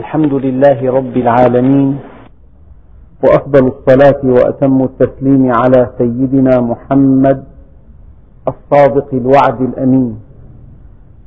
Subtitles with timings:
[0.00, 1.88] الحمد لله رب العالمين
[3.24, 7.38] وأفضل الصلاة وأتم التسليم على سيدنا محمد
[8.52, 10.12] الصادق الوعد الأمين.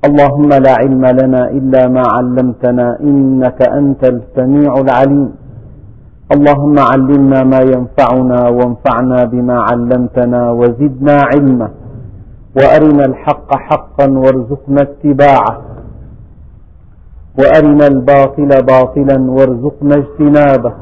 [0.07, 5.31] اللهم لا علم لنا إلا ما علمتنا إنك أنت السميع العليم.
[6.35, 11.69] اللهم علمنا ما ينفعنا وانفعنا بما علمتنا وزدنا علما
[12.57, 15.53] وأرنا الحق حقا وارزقنا اتباعه.
[17.39, 20.73] وأرنا الباطل باطلا وارزقنا اجتنابه.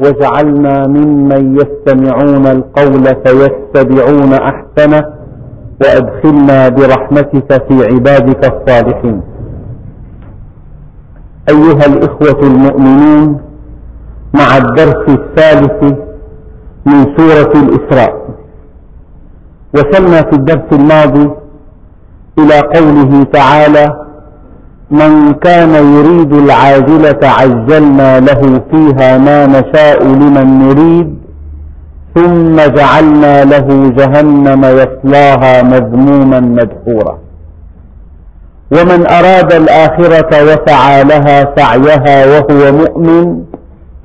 [0.00, 5.04] واجعلنا ممن يستمعون القول فيتبعون أحسنه.
[5.82, 9.20] وأدخلنا برحمتك في عبادك الصالحين.
[11.48, 13.40] أيها الإخوة المؤمنون
[14.34, 15.82] مع الدرس الثالث
[16.86, 18.24] من سورة الإسراء
[19.74, 21.30] وصلنا في الدرس الماضي
[22.38, 24.03] إلى قوله تعالى
[24.90, 31.14] من كان يريد العاجلة عجلنا له فيها ما نشاء لمن نريد
[32.14, 37.18] ثم جعلنا له جهنم يصلاها مذموما مدحورا.
[38.72, 43.42] ومن أراد الآخرة وسعى لها سعيها وهو مؤمن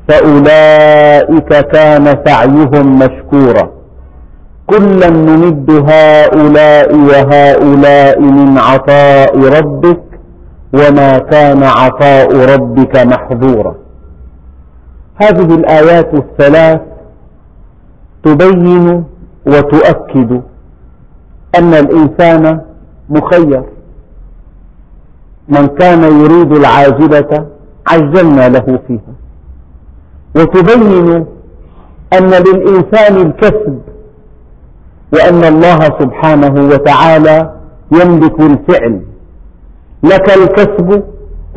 [0.07, 3.69] فأولئك كان سعيهم مشكورا.
[4.67, 10.08] كلا نمد هؤلاء وهؤلاء من عطاء ربك
[10.73, 13.75] وما كان عطاء ربك محظورا.
[15.15, 16.81] هذه الآيات الثلاث
[18.23, 19.03] تبين
[19.47, 20.41] وتؤكد
[21.59, 22.61] أن الإنسان
[23.09, 23.63] مخير.
[25.49, 27.47] من كان يريد العاجلة
[27.87, 29.13] عجلنا له فيها.
[30.35, 31.25] وتبين
[32.13, 33.81] أن للإنسان الكسب
[35.13, 37.53] وأن الله سبحانه وتعالى
[37.91, 39.08] يملك الفعل.
[40.03, 41.03] لك الكسب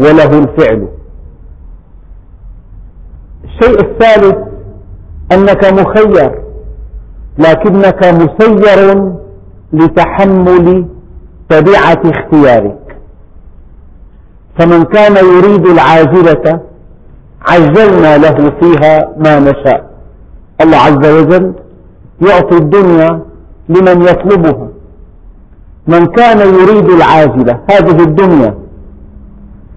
[0.00, 0.88] وله الفعل.
[3.44, 4.36] الشيء الثالث
[5.32, 6.42] أنك مخير
[7.38, 9.12] لكنك مسير
[9.72, 10.86] لتحمل
[11.48, 12.96] تبعة اختيارك.
[14.58, 16.60] فمن كان يريد العاجلة
[17.42, 19.90] عجلنا له فيها ما نشاء.
[20.60, 21.54] الله عز وجل
[22.28, 23.20] يعطي الدنيا
[23.68, 24.68] لمن يطلبها.
[25.86, 28.54] من كان يريد العاجلة هذه الدنيا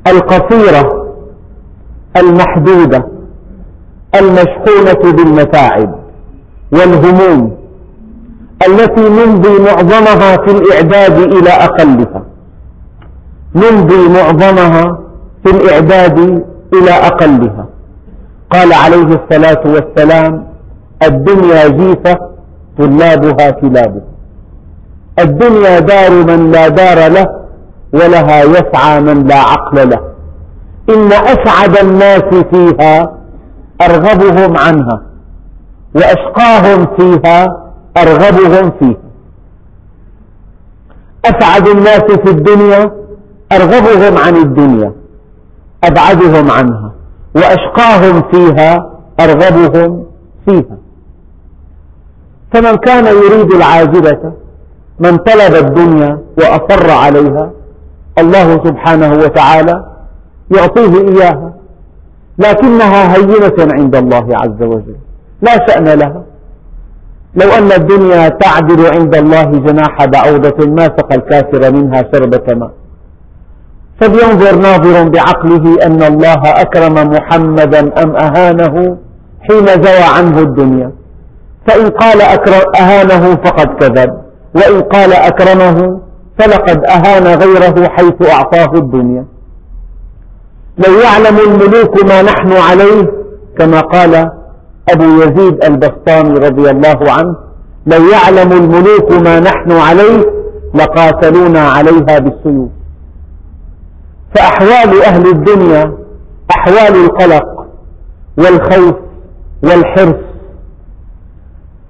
[0.08, 1.06] القصيرة
[2.18, 3.08] المحدودة
[4.16, 5.96] المشحونة بالمتاعب
[6.72, 7.56] والهموم
[8.68, 12.24] التي نمضي معظمها في الإعداد إلى أقلها.
[13.56, 15.00] نمضي معظمها
[15.44, 16.20] في الإعداد
[16.74, 17.66] إلى أقلها.
[18.50, 20.48] قال عليه الصلاة والسلام
[21.04, 22.18] الدنيا جيفة
[22.78, 24.15] طلابها كلابها.
[25.20, 27.28] الدنيا دار من لا دار له
[27.94, 30.00] ولها يسعى من لا عقل له.
[30.90, 33.14] إن أسعد الناس فيها
[33.82, 35.02] أرغبهم عنها.
[35.96, 37.48] وأشقاهم فيها
[37.98, 39.06] أرغبهم فيها.
[41.26, 42.92] أسعد الناس في الدنيا
[43.52, 44.94] أرغبهم عن الدنيا.
[45.84, 46.92] أبعدهم عنها.
[47.36, 48.90] وأشقاهم فيها
[49.20, 50.06] أرغبهم
[50.46, 50.78] فيها.
[52.54, 54.34] فمن كان يريد العاجلة
[55.00, 57.52] من طلب الدنيا وأصر عليها
[58.20, 59.86] الله سبحانه وتعالى
[60.58, 61.54] يعطيه إياها
[62.38, 64.96] لكنها هينة عند الله عز وجل
[65.42, 66.24] لا شأن لها.
[67.36, 72.72] لو أن الدنيا تعدل عند الله جناح بعوضة ما سقى الكافر منها شربة ماء.
[74.02, 78.98] فلينظر ناظر بعقله أن الله أكرم محمدا أم أهانه
[79.42, 80.92] حين زوى عنه الدنيا.
[81.68, 82.22] فإن قال
[82.80, 84.25] أهانه فقد كذب.
[84.56, 86.02] وإن قال أكرمه
[86.40, 89.26] فلقد أهان غيره حيث أعطاه الدنيا.
[90.88, 93.12] لو يعلم الملوك ما نحن عليه
[93.58, 94.16] كما قال
[94.90, 97.36] أبو يزيد البسطامي رضي الله عنه
[97.88, 100.26] لو يعلم الملوك ما نحن عليه
[100.74, 102.70] لقاتلونا عليها بالسيوف.
[104.36, 105.98] فأحوال أهل الدنيا
[106.58, 107.66] أحوال القلق
[108.38, 108.96] والخوف
[109.64, 110.16] والحرص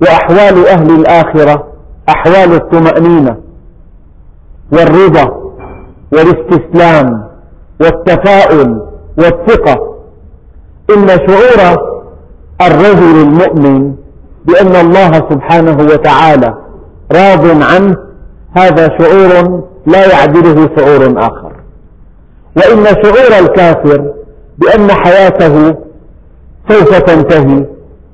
[0.01, 1.67] وأحوال أهل الآخرة
[2.09, 3.37] أحوال الطمأنينة
[4.71, 5.51] والرضا
[6.13, 7.23] والاستسلام
[7.81, 8.81] والتفاؤل
[9.17, 9.95] والثقة.
[10.97, 11.77] إن شعور
[12.61, 13.95] الرجل المؤمن
[14.45, 16.53] بأن الله سبحانه وتعالى
[17.11, 17.95] راض عنه
[18.57, 21.51] هذا شعور لا يعدله شعور آخر.
[22.57, 24.13] وإن شعور الكافر
[24.57, 25.75] بأن حياته
[26.69, 27.65] سوف تنتهي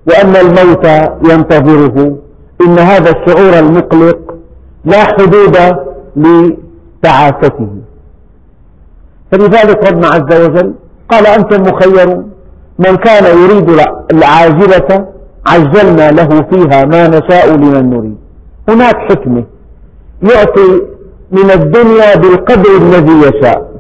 [0.08, 0.86] وأن الموت
[1.32, 2.18] ينتظره
[2.66, 4.36] إن هذا الشعور المقلق
[4.86, 5.58] لا حدود
[6.16, 7.68] لتعاسته
[9.32, 10.74] فلذلك ربنا عز وجل
[11.10, 12.30] قال أنتم مخيرون
[12.80, 13.70] من كان يريد
[14.12, 15.06] العاجلة
[15.48, 18.18] عجلنا له فيها ما نشاء لمن نريد.
[18.70, 19.44] هناك حكمة
[20.24, 20.82] يعطي
[21.32, 23.72] من الدنيا بالقدر الذي يشاء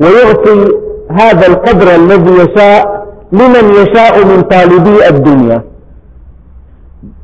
[0.00, 0.68] ويعطي
[1.10, 5.62] هذا القدر الذي يشاء لمن يشاء من طالبي الدنيا.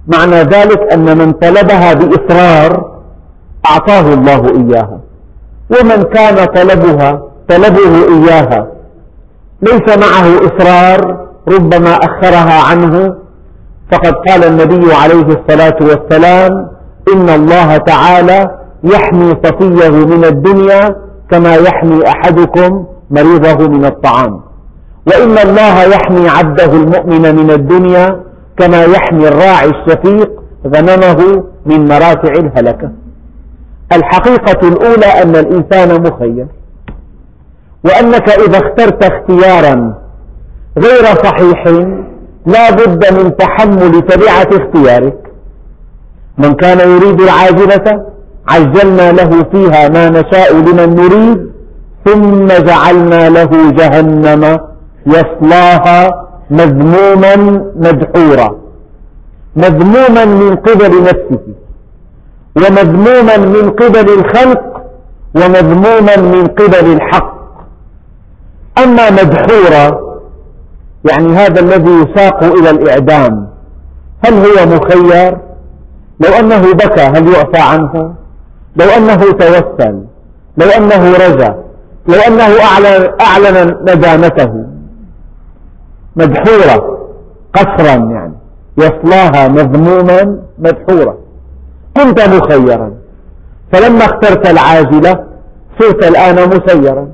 [0.08, 2.99] معنى ذلك أن من طلبها بإصرار
[3.70, 5.00] أعطاه الله إياها.
[5.70, 8.66] ومن كان طلبها طلبه إياها.
[9.62, 13.14] ليس معه إصرار ربما أخرها عنه.
[13.93, 16.69] فقد قال النبي عليه الصلاة والسلام
[17.14, 18.50] إن الله تعالى
[18.84, 20.96] يحمي صفيه من الدنيا
[21.31, 24.40] كما يحمي أحدكم مريضه من الطعام.
[25.06, 28.27] وإن الله يحمي عبده المؤمن من الدنيا
[28.58, 30.31] كما يحمي الراعي الشفيق
[30.66, 32.90] غنمه من مراتع الهلكة.
[33.93, 36.46] الحقيقة الأولى أن الإنسان مخير
[37.84, 39.94] وأنك إذا اخترت اختيارا
[40.78, 41.66] غير صحيح
[42.46, 45.19] لا بد من تحمل تبعة اختيارك.
[46.38, 48.06] من كان يريد العاجلة
[48.49, 51.49] عجلنا له فيها ما نشاء لمن نريد
[52.04, 54.58] ثم جعلنا له جهنم
[55.06, 57.37] يصلاها مذموما
[57.77, 58.59] مدحورا.
[59.56, 61.41] مذموما من قبل نفسه
[62.56, 64.83] ومذموما من قبل الخلق
[65.35, 67.39] ومذموما من قبل الحق.
[68.85, 70.09] أما مدحورا
[71.11, 73.49] يعني هذا الذي يساق إلى الإعدام
[74.25, 75.39] هل هو مخير؟
[76.21, 78.15] لو أنه بكى هل يعفى عنه؟
[78.77, 80.03] لو أنه توسل
[80.59, 81.55] لو أنه رجا
[82.09, 84.77] لو أنه أعلن, أعلن ندامته
[86.19, 86.99] مدحورة
[87.53, 88.35] قصرا يعني.
[88.79, 91.17] يصلاها مذموما مدحورا
[91.97, 92.93] كنت مخيرا.
[93.73, 95.25] فلما اخترت العاجلة
[95.81, 97.09] صرت الآن مسيرا.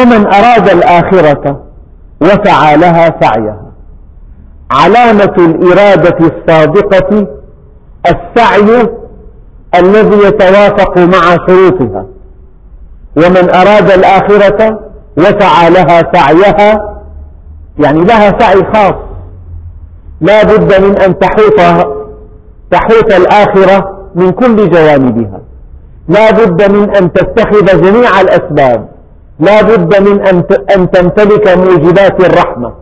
[0.00, 1.62] ومن أراد الآخرة
[2.20, 3.72] وسعى لها سعيها.
[4.70, 7.26] علامة الإرادة الصادقة
[8.06, 8.88] السعي
[9.74, 12.06] الذي يتوافق مع شروطها.
[13.16, 14.83] ومن أراد الآخرة
[15.16, 16.94] وسعى لها سعيها
[17.78, 18.94] يعني لها سعي خاص.
[20.20, 21.86] لا بد من أن تحوط
[22.70, 25.40] تحوط الآخرة من كل جوانبها.
[26.08, 28.88] لا بد من أن تتخذ جميع الأسباب.
[29.40, 30.26] لا بد من
[30.76, 32.72] أن تمتلك موجبات الرحمة.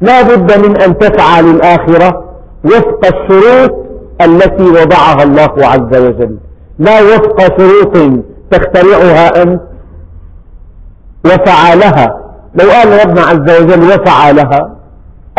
[0.00, 2.24] لا بد من أن تسعى للآخرة
[2.64, 3.86] وفق الشروط
[4.20, 6.36] التي وضعها الله عز وجل.
[6.78, 9.60] لا وفق شروط تخترعها أنت
[11.26, 12.20] وسعى لها
[12.54, 14.76] لو قال ربنا عز وجل وسعى لها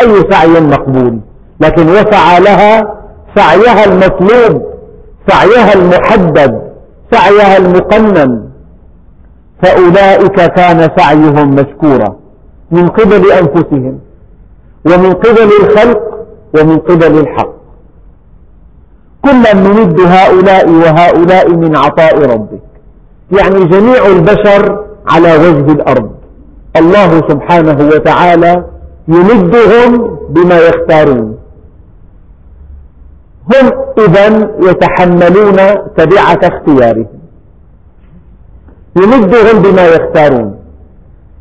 [0.00, 1.20] أي سعي مقبول.
[1.60, 2.94] لكن وسعى لها
[3.36, 4.62] سعيها المطلوب
[5.28, 6.62] سعيها المحدد
[7.12, 8.48] سعيها المقنن.
[9.62, 12.16] فأولئك كان سعيهم مشكورا
[12.70, 13.98] من قبل أنفسهم
[14.86, 16.00] ومن قبل الخلق
[16.54, 17.52] ومن قبل الحق.
[19.24, 22.60] كلا نمد هؤلاء وهؤلاء من عطاء ربك.
[23.32, 26.10] يعني جميع البشر على وجه الأرض.
[26.76, 28.64] الله سبحانه وتعالى
[29.08, 31.38] يمدهم بما يختارون.
[33.54, 35.56] هم إذا يتحملون
[35.96, 37.06] تبعة اختيارهم.
[38.96, 40.58] يمدهم بما يختارون.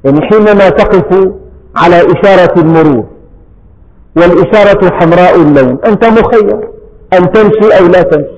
[0.03, 1.31] يعني حينما تقف
[1.75, 3.05] على إشارة المرور
[4.15, 6.69] والإشارة حمراء اللون أنت مخير.
[7.13, 8.37] أن تمشي أو لا تمشي.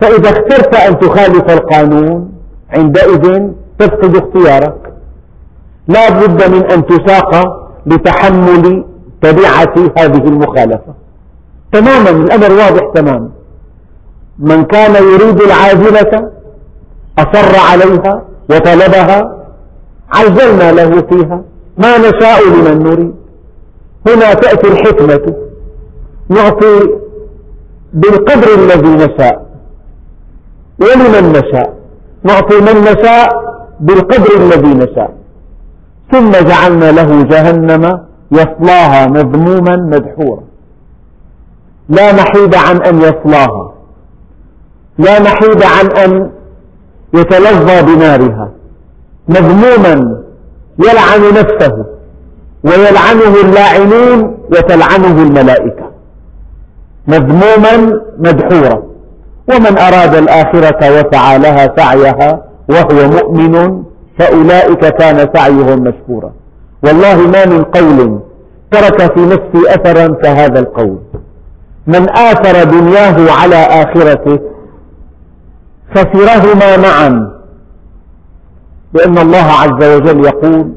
[0.00, 2.32] فإذا اخترت أن تخالف القانون
[2.70, 3.50] عندئذ
[3.80, 4.92] تفقد اختيارك.
[5.88, 7.30] لا بد من أن تساق
[7.86, 8.84] لتحمل
[9.22, 10.94] تبعة هذه المخالفة.
[11.72, 13.30] تماما الأمر واضح تماما.
[14.38, 16.30] من كان يريد العاجلة
[17.18, 19.36] أصر عليها وطلبها
[20.12, 21.42] عجلنا له فيها.
[21.78, 23.14] ما نشاء لمن نريد.
[24.06, 25.34] هنا تأتي الحكمة.
[26.28, 26.80] نعطي
[27.92, 29.46] بالقدر الذي نشاء.
[30.80, 31.74] ولمن نشاء.
[32.22, 33.49] نعطي من نشاء
[33.80, 35.10] بالقدر الذي نشاء.
[36.12, 38.00] ثم جعلنا له جهنم
[38.32, 40.42] يصلاها مذموما مدحورا.
[41.88, 43.72] لا محيد عن أن يصلاها.
[44.98, 46.30] لا محيد عن أن
[47.14, 48.48] يتلظى بنارها.
[49.28, 50.22] مذموما
[50.78, 51.84] يلعن نفسه
[52.64, 55.90] ويلعنه اللاعنون وتلعنه الملائكة.
[57.08, 58.82] مذموما مدحورا.
[59.48, 63.82] ومن أراد الآخرة وسعى لها سعيها وهو مؤمن
[64.18, 66.32] فأولئك كان سعيهم مشكورا.
[66.84, 68.20] والله ما من قول
[68.70, 70.98] ترك في نفسي أثرا كهذا القول.
[71.86, 74.38] من آثر دنياه على آخرته
[75.94, 77.30] خسرهما معا
[78.92, 80.72] لأن الله عز وجل يقول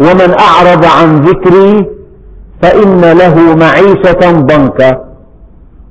[0.00, 1.86] ومن أعرض عن ذكري
[2.62, 5.04] فإن له معيشة ضنكا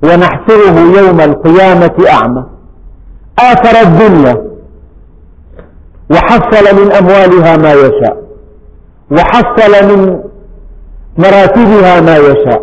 [0.02, 2.44] ونحشره يوم القيامة أعمى.
[3.38, 4.47] آثر الدنيا
[6.10, 8.16] وحصل من أموالها ما يشاء.
[9.10, 10.20] وحصل من
[11.18, 12.62] مراتبها ما يشاء.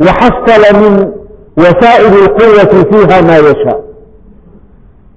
[0.00, 1.12] وحصل من
[1.58, 3.84] وسائل القوة فيها ما يشاء.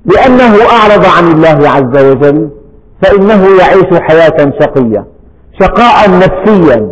[0.05, 2.49] لأنه أعرض عن الله عز وجل
[3.01, 5.05] فإنه يعيش حياة شقية
[5.59, 6.91] شقاء نفسيا.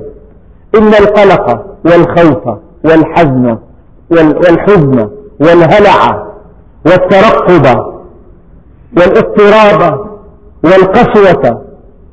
[0.77, 3.57] إن القلق والخوف والحزن
[4.11, 5.09] والحزن
[5.39, 6.25] والهلع
[6.85, 7.79] والترقب
[8.97, 9.99] والإضطراب
[10.65, 11.61] والقسوة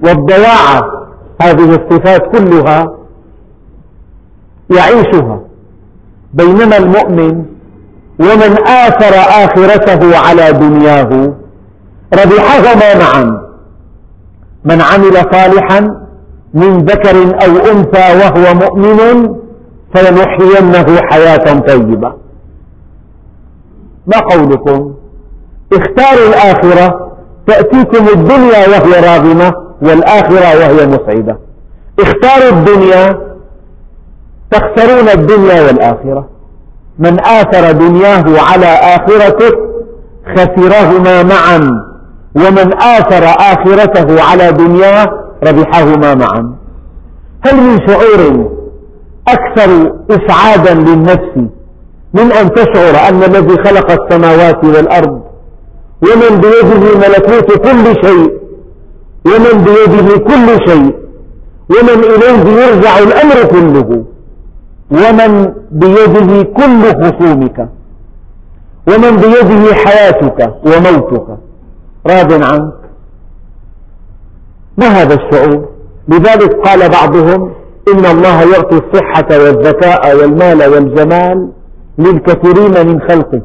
[0.05, 0.81] والضياع
[1.43, 2.87] هذه الصفات كلها
[4.71, 5.41] يعيشها
[6.35, 7.45] بينما المؤمن
[8.21, 11.35] ومن آثر آخرته على دنياه
[12.15, 13.43] ربحهما معا.
[14.65, 15.81] من عمل صالحا
[16.55, 19.37] من ذكر أو أنثى وهو مؤمن
[19.95, 22.13] فلنحيينه حياة طيبة.
[24.07, 24.95] ما قولكم؟
[25.73, 27.02] اختاروا الآخرة
[27.47, 31.39] تأتيكم الدنيا وهي راغمة والآخرة وهي مسعدة
[32.01, 33.33] اختاروا الدنيا
[34.51, 36.29] تخسرون الدنيا والآخرة.
[36.99, 39.51] من آثر دنياه على آخرته
[40.37, 41.71] خسرهما معا
[42.37, 45.07] ومن آثر آخرته على دنياه
[45.45, 46.55] ربحهما معا.
[47.47, 48.51] هل من شعور
[49.29, 51.37] أكثر إسعادا للنفس
[52.15, 55.32] من أن تشعر أن الذي خلق السماوات والأرض
[56.03, 58.43] ومن بيده ملكوت كل شيء
[59.27, 60.95] ومن بيده كل شيء
[61.71, 64.05] ومن إليه يرجع الأمر كله
[64.91, 67.69] ومن بيده كل خصومك
[68.89, 71.27] ومن بيده حياتك وموتك.
[72.07, 72.73] راض عنك
[74.79, 75.69] ما هذا الشعور؟
[76.09, 77.53] لذلك قال بعضهم
[77.95, 81.49] إن الله يعطي الصحة والذكاء والمال والجمال
[81.99, 83.43] للكثيرين من خلقه.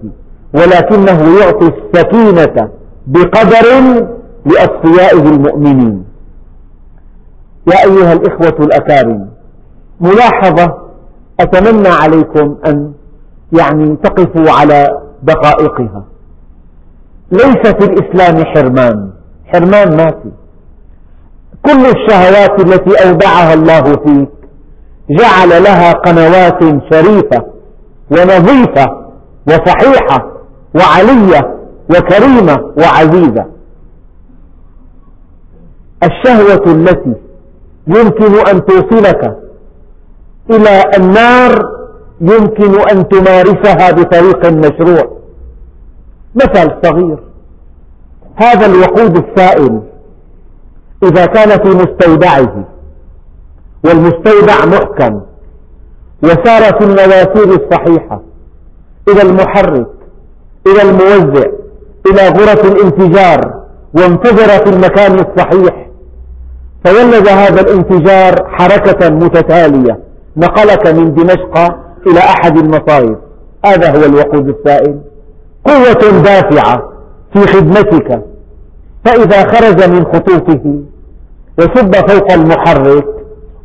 [0.53, 2.69] ولكنه يعطي السكينة
[3.07, 3.67] بقدر
[4.45, 6.05] لأصفيائه المؤمنين.
[7.67, 9.29] يا أيها الإخوة الأكارم
[10.01, 10.77] ملاحظة
[11.39, 12.93] أتمنى عليكم أن
[13.59, 16.03] يعني تقفوا على دقائقها.
[17.31, 19.09] ليس في الإسلام حرمان.
[19.45, 20.31] حرمان ما في.
[21.65, 24.29] كل الشهوات التي أودعها الله فيك
[25.09, 26.59] جعل لها قنوات
[26.93, 27.45] شريفة
[28.11, 29.07] ونظيفة
[29.47, 30.36] وصحيحة
[30.75, 31.57] وعلية
[31.89, 33.45] وكريمة وعزيزة.
[36.03, 37.15] الشهوة التي
[37.87, 39.37] يمكن أن توصلك
[40.49, 41.77] إلى النار
[42.21, 45.17] يمكن أن تمارسها بطريق مشروع.
[46.35, 47.19] مثل صغير.
[48.35, 49.81] هذا الوقود السائل
[51.03, 52.65] إذا كان في مستودعه
[53.85, 55.21] والمستودع محكم
[56.23, 58.21] وسار في المواسير الصحيحة
[59.09, 59.87] إلى المحرك
[60.71, 61.47] إلى الموزع
[62.11, 65.87] إلى غرف الانفجار وانفجر في المكان الصحيح.
[66.85, 69.99] فولد هذا الانفجار حركة متتالية
[70.37, 71.57] نقلك من دمشق
[72.07, 73.17] إلى أحد المصايف
[73.65, 74.99] هذا هو الوقود السائل.
[75.65, 76.89] قوة دافعة
[77.33, 78.21] في خدمتك.
[79.05, 80.79] فإذا خرج من خطوطه
[81.59, 83.05] وصب فوق المحرك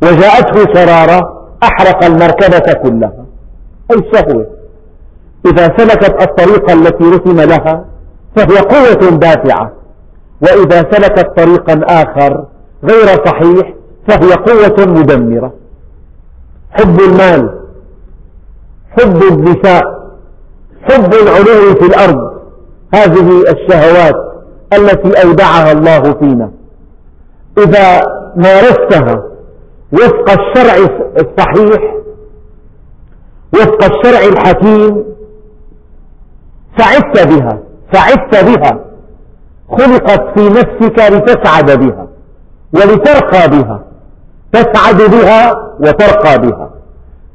[0.03, 3.25] وجاءته شرارة أحرق المركبة كلها.
[3.91, 4.62] أي شهوة!
[5.45, 7.85] إذا سلكت الطريق التي رسم لها
[8.35, 9.71] فهي قوة دافعة
[10.41, 12.45] وإذا سلكت طريقا آخر
[12.83, 13.73] غير صحيح
[14.07, 15.53] فهي قوة مدمرة.
[16.71, 17.59] حب المال
[18.89, 19.83] حب النساء
[20.81, 22.33] حب العلو في الأرض.
[22.93, 24.15] هذه الشهوات
[24.73, 26.51] التي أودعها الله فينا.
[27.57, 28.01] إذا
[28.35, 29.23] مارستها
[29.93, 31.95] وفق الشرع الصحيح
[33.53, 35.12] وفق الشرع الحكيم
[36.77, 37.59] سعدت بها
[37.93, 38.79] سعدت بها.
[39.71, 42.07] خلقت في نفسك لتسعد بها
[42.73, 43.83] ولترقى بها.
[44.51, 46.69] تسعد بها وترقى بها.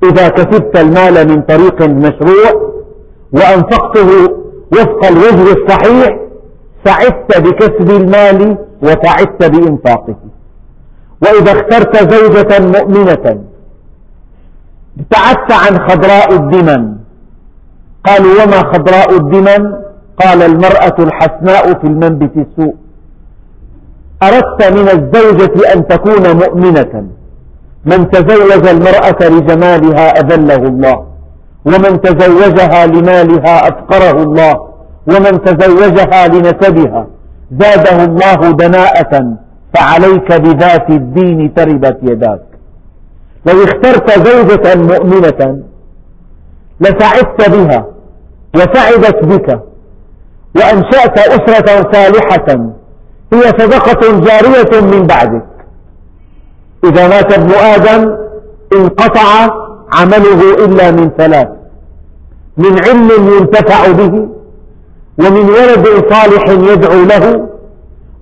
[0.03, 2.73] إذا كسبت المال من طريق مشروع
[3.33, 4.35] وأنفقته
[4.73, 6.19] وفق الوجه الصحيح
[6.85, 10.17] سعدت بكسب المال وسعدت بإنفاقه.
[11.23, 13.45] وإذا اخترت زوجة مؤمنة
[14.99, 16.98] ابتعدت عن خضراء الدمن
[18.07, 19.73] قالوا وما خضراء الدمن
[20.25, 22.75] قال المرأة الحسناء في المنبت السوء.
[24.23, 27.07] أردت من الزوجة أن تكون مؤمنة.
[27.85, 31.07] من تزوج المرأة لجمالها أذله الله.
[31.67, 34.69] ومن تزوجها لمالها أفقره الله.
[35.07, 37.07] ومن تزوجها لنسبها.
[37.61, 39.37] زاده الله دناءة.
[39.75, 42.41] فعليك بذات الدين تربت يداك.
[43.47, 45.63] لو اخترت زوجة مؤمنة
[46.81, 47.87] لسعدت بها
[48.55, 49.61] وسعدت بك
[50.57, 52.71] وأنشأت أسرة صالحة
[53.33, 55.47] هي صدقة جارية من بعدك.
[56.85, 58.17] إذا مات ابن آدم
[58.73, 59.49] انقطع
[59.93, 61.49] عمله إلا من ثلاث
[62.57, 64.29] من علم ينتفع به
[65.19, 67.49] ومن ولد صالح يدعو له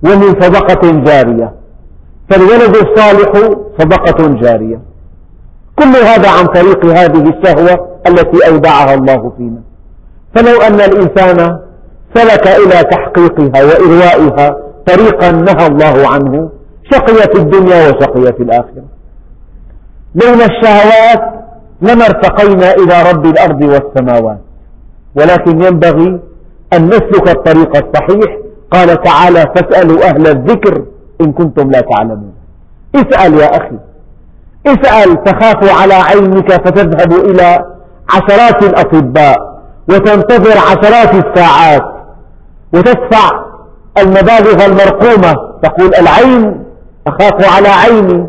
[0.03, 1.53] ومن صدقة جارية.
[2.31, 3.33] فالولد الصالح
[3.79, 4.81] صدقة جارية.
[5.79, 9.61] كل هذا عن طريق هذه الشهوة التي أودعها الله فينا.
[10.35, 11.59] فلو أن الإنسان
[12.15, 14.57] سلك إلى تحقيقها وإروائها
[14.87, 16.51] طريقا نهى الله عنه
[16.93, 18.85] شقي في الدنيا وشقي في الآخرة.
[20.15, 21.23] لولا الشهوات
[21.83, 24.39] لما ارتقينا إلى رب الأرض والسماوات.
[25.17, 26.21] ولكن ينبغي
[26.73, 28.39] أن نسلك الطريق الصحيح.
[28.71, 30.85] قال تعالى فاسألوا أهل الذكر
[31.21, 32.35] إن كنتم لا تعلمون.
[32.95, 33.79] اسأل يا أخي.
[34.67, 37.65] اسأل تخاف على عينك فتذهب إلى
[38.11, 39.37] عشرات الأطباء
[39.89, 41.83] وتنتظر عشرات الساعات
[42.73, 43.31] وتدفع
[43.99, 45.35] المبالغ المرقومة.
[45.63, 46.65] تقول العين
[47.07, 48.27] أخاف على عيني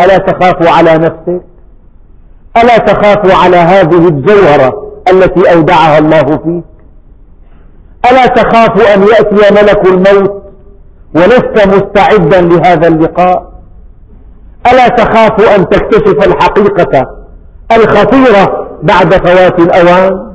[0.00, 1.42] ألا تخاف على نفسك؟
[2.56, 6.64] ألا تخاف على هذه الجوهرة التي أودعها الله فيك؟
[8.10, 10.42] ألا تخاف أن يأتي ملك الموت
[11.14, 13.55] ولست مستعدا لهذا اللقاء؟
[14.72, 17.06] ألا تخاف أن تكتشف الحقيقة
[17.72, 20.32] الخطيرة بعد فوات الأوان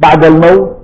[0.00, 0.76] بعد الموت؟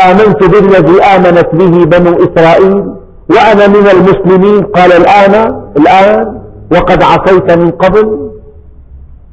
[0.00, 2.84] آمنت بالذي آمنت به بنو إسرائيل
[3.30, 6.40] وأنا من المسلمين؟ قال الآن الآن
[6.72, 8.30] وقد عصيت من قبل.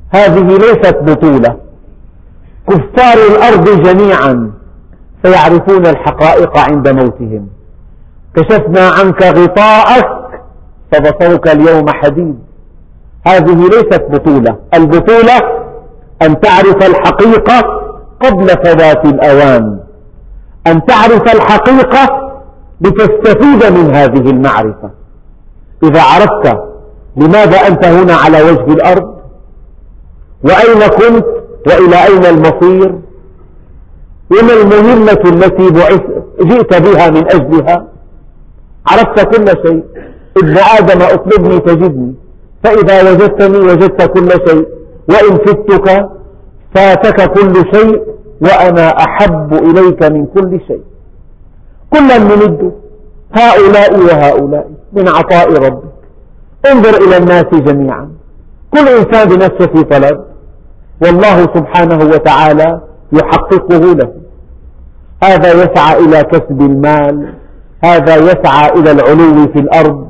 [0.09, 1.55] هذه ليست بطولة.
[2.67, 4.51] كفار الأرض جميعا
[5.24, 7.47] سيعرفون الحقائق عند موتهم.
[8.35, 10.14] كشفنا عنك غطاءك
[10.92, 12.39] فبصرك اليوم حديد
[13.27, 14.58] هذه ليست بطولة.
[14.74, 15.38] البطولة
[16.21, 17.62] أن تعرف الحقيقة
[18.19, 19.80] قبل فوات الأوان.
[20.67, 22.32] أن تعرف الحقيقة
[22.82, 24.89] لتستفيد من هذه المعرفة.
[25.84, 26.58] إذا عرفت
[27.17, 29.15] لماذا أنت هنا على وجه الأرض؟
[30.43, 31.26] وأين كنت؟
[31.67, 32.95] وإلى أين المصير؟
[34.32, 35.69] وما المهمة التي
[36.41, 37.88] جئت بها من أجلها؟
[38.88, 39.84] عرفت كل شيء.
[40.38, 42.13] ابن آدم أطلبني تجدني.
[42.63, 44.67] فإذا وجدتني وجدت كل شيء.
[45.10, 46.10] وإن فتك
[46.76, 48.02] فاتك كل شيء
[48.41, 50.82] وأنا أحب إليك من كل شيء.
[51.93, 52.71] كلا نمد
[53.34, 55.84] هؤلاء وهؤلاء من عطاء ربك.
[56.71, 58.10] انظر إلى الناس جميعا.
[58.74, 60.24] كل إنسان بنفسه في طلب.
[61.02, 62.82] والله سبحانه وتعالى
[63.13, 64.13] يحققه له.
[65.24, 67.34] هذا يسعى إلى كسب المال.
[67.84, 70.05] هذا يسعى إلى العلو في الأرض.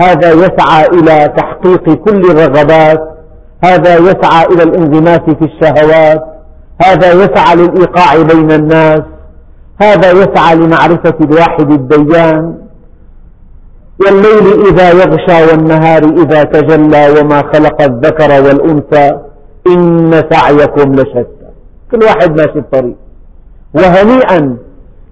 [0.00, 3.00] هذا يسعى إلى تحقيق كل الرغبات
[3.64, 6.24] هذا يسعى إلى الانغماس في الشهوات
[6.86, 9.02] هذا يسعى للإيقاع بين الناس
[9.82, 12.54] هذا يسعى لمعرفة الواحد الديان.
[14.00, 19.18] والليل إذا يغشى والنهار إذا تجلى وما خلق الذكر والأنثى
[19.66, 21.50] إن سعيكم لشتى.
[21.90, 22.96] كل واحد ماشي الطريق
[23.74, 24.56] وهنيئا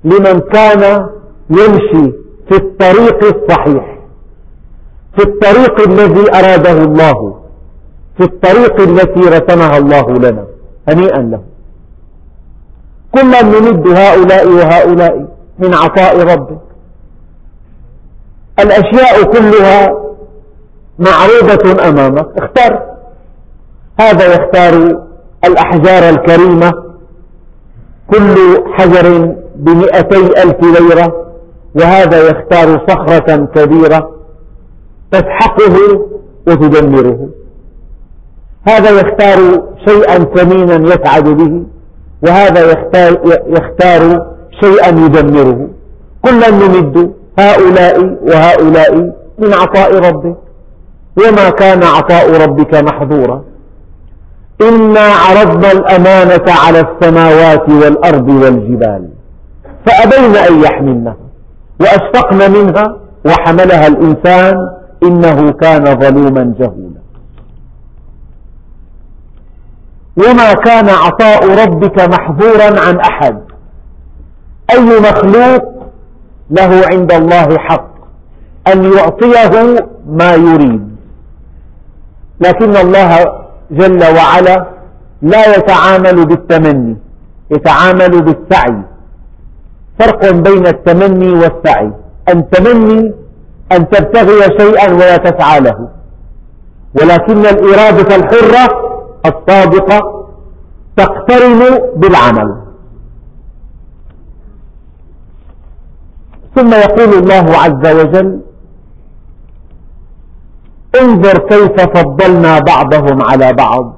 [0.05, 1.07] لمن كان
[1.51, 2.12] يمشي
[2.48, 3.98] في الطريق الصحيح.
[5.16, 7.38] في الطريق الذي أراده الله
[8.16, 10.44] في الطريق التي رسمها الله لنا
[10.88, 11.40] هنيئا له.
[13.14, 16.59] كلا نمد هؤلاء وهؤلاء من عطاء ربك.
[18.61, 19.88] الأشياء كلها
[20.99, 22.27] معروضة أمامك.
[22.38, 22.83] اختر
[24.01, 25.03] هذا يختار
[25.44, 26.73] الأحجار الكريمة.
[28.11, 28.35] كل
[28.73, 31.33] حجر بمئتي ألف ليرة
[31.75, 34.18] وهذا يختار صخرة كبيرة.
[35.11, 35.77] تسحقه
[36.47, 37.29] وتدمره.
[38.68, 41.62] هذا يختار شيئا ثمينا يسعد به
[42.27, 44.27] وهذا يختار, يختار
[44.61, 45.68] شيئا يدمره.
[46.23, 48.94] كلا نمد هؤلاء وهؤلاء
[49.38, 50.37] من عطاء ربك
[51.18, 53.44] وما كان عطاء ربك محظورا.
[54.62, 59.09] إنا عرضنا الأمانة على السماوات والأرض والجبال
[59.87, 61.16] فأبين أن يحملنها
[61.81, 66.99] وأشفقن منها وحملها الإنسان إنه كان ظلوما جهولا.
[70.17, 73.39] وما كان عطاء ربك محظورا عن أحد.
[74.71, 75.65] أي مخلوق
[76.51, 77.91] له عند الله حق
[78.73, 80.97] أن يعطيه ما يريد.
[82.41, 83.25] لكن الله
[83.71, 84.67] جل وعلا
[85.23, 86.97] لا يتعامل بالتمني
[87.51, 88.83] يتعامل بالسعي.
[89.99, 91.93] فرق بين التمني والسعي.
[92.29, 93.15] التمني
[93.73, 95.89] أن تبتغي شيئا ولا تسعى له.
[96.95, 98.89] ولكن الإرادة الحرة
[99.27, 100.29] الصادقة
[100.97, 102.57] تقترن بالعمل.
[106.55, 108.41] ثم يقول الله عز وجل
[111.01, 113.95] انظر كيف فضلنا بعضهم على بعض.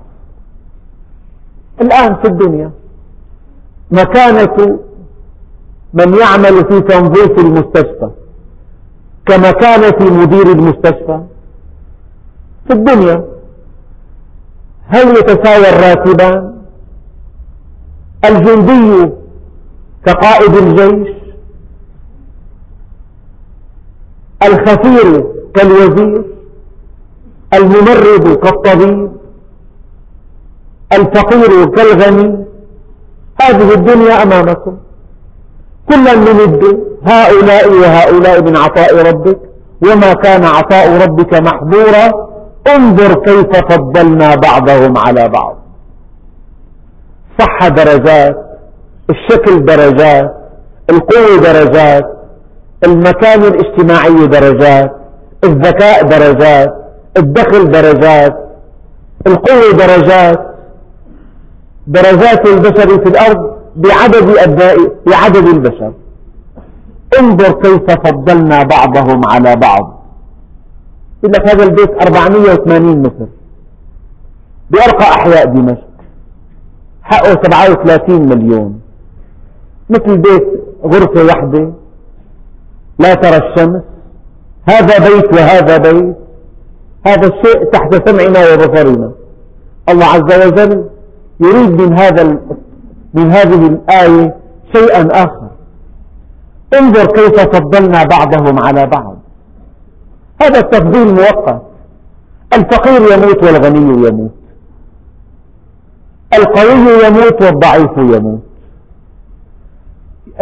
[1.81, 2.71] الآن في الدنيا
[3.91, 4.79] مكانة
[5.93, 8.11] من يعمل في تنظيف المستشفى.
[9.31, 11.21] كمكانة مدير المستشفى
[12.67, 13.25] في الدنيا.
[14.87, 16.55] هل يتساوى الراتبان
[18.25, 19.11] الجندي
[20.07, 21.15] كقائد الجيش؟
[24.43, 26.25] الخفير كالوزير؟
[27.55, 29.11] الممرض كالطبيب؟
[30.93, 32.45] الفقير كالغني؟
[33.43, 34.77] هذه الدنيا أمامكم.
[35.91, 39.39] كلا نمد هؤلاء وهؤلاء من عطاء ربك
[39.87, 42.31] وما كان عطاء ربك محظورا.
[42.77, 45.57] انظر كيف فضلنا بعضهم على بعض.
[47.39, 48.37] صح درجات
[49.11, 50.35] الشكل درجات
[50.91, 52.05] القوة درجات
[52.85, 54.91] المكان الاجتماعي درجات
[55.45, 56.75] الذكاء درجات
[57.17, 58.35] الدخل درجات
[59.27, 60.41] القوة درجات.
[61.87, 65.93] درجات البشر في الأرض بعدد أبناء بعدد البشر.
[67.21, 70.03] انظر كيف فضلنا بعضهم على بعض.
[71.23, 73.27] يقول لك هذا البيت 480 متر.
[74.71, 75.91] بأرقى أحياء دمشق.
[77.03, 78.81] حقه 37 مليون.
[79.91, 80.47] مثل بيت
[80.85, 81.73] غرفة واحدة.
[82.99, 83.83] لا ترى الشمس.
[84.69, 86.17] هذا بيت وهذا بيت.
[87.07, 89.13] هذا الشيء تحت سمعنا وبصرنا.
[89.89, 90.85] الله عز وجل
[91.41, 92.39] يريد من هذا
[93.15, 94.37] من هذه الآية
[94.75, 95.51] شيئا آخر.
[96.79, 99.17] انظر كيف فضلنا بعضهم على بعض.
[100.43, 101.63] هذا التفضيل مؤقت
[102.53, 104.31] الفقير يموت والغني يموت.
[106.35, 108.41] القوي يموت والضعيف يموت.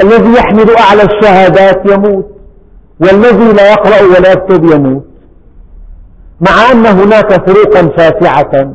[0.02, 2.26] الذي يحمل أعلى الشهادات يموت.
[3.00, 5.04] والذي لا يقرأ ولا يكتب يموت.
[6.40, 8.74] مع أن هناك فروقا شاسعة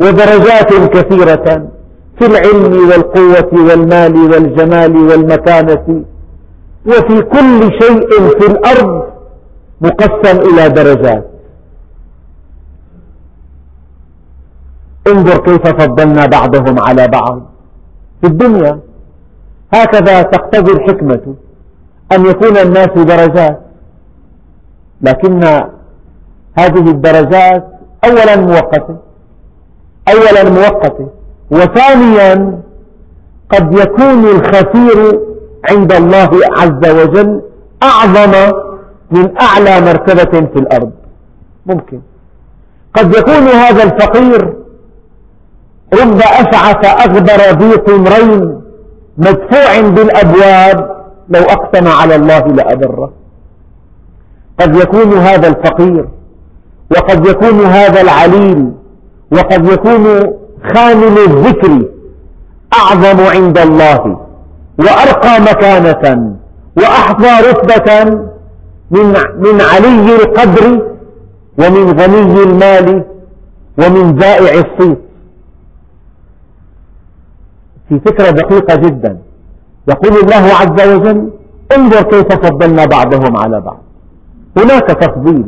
[0.00, 1.68] ودرجات كثيرة.
[2.22, 6.04] في العلم والقوة والمال والجمال والمكانة
[6.86, 8.08] وفي كل شيء
[8.38, 9.02] في الأرض
[9.80, 11.24] مقسم إلى درجات.
[15.06, 17.42] انظر كيف فضلنا بعضهم على بعض
[18.20, 18.80] في الدنيا.
[19.74, 21.34] هكذا تقتضي الحكمة
[22.12, 23.60] أن يكون الناس درجات.
[25.00, 25.44] لكن
[26.58, 27.64] هذه الدرجات
[28.04, 28.96] أولا مؤقتة
[30.12, 31.21] أولا مؤقتة.
[31.52, 32.60] وثانيا
[33.50, 35.20] قد يكون الخفير
[35.70, 37.42] عند الله عز وجل
[37.82, 38.52] أعظم
[39.10, 40.90] من أعلى مرتبة في الأرض.
[41.66, 42.00] ممكن.
[42.94, 44.54] قد يكون هذا الفقير
[46.00, 48.60] رب أشعث أغبر ذي طمرين
[49.18, 53.12] مدفوع بالأبواب لو أقسم على الله لأبره.
[54.60, 56.08] قد يكون هذا الفقير
[56.96, 58.72] وقد يكون هذا العليل
[59.32, 60.32] وقد يكون
[60.74, 61.88] خامل الذكر
[62.80, 64.20] أعظم عند الله
[64.78, 66.36] وأرقى مكانة
[66.76, 68.04] وأحظى رتبة
[68.90, 69.06] من
[69.38, 70.92] من علي القدر
[71.58, 73.04] ومن غني المال
[73.78, 74.98] ومن جائع الصيت
[77.88, 79.18] في فكرة دقيقة جدا
[79.88, 81.30] يقول الله عز وجل
[81.76, 83.80] انظر كيف فضلنا بعضهم على بعض.
[84.56, 85.44] هناك تفضيل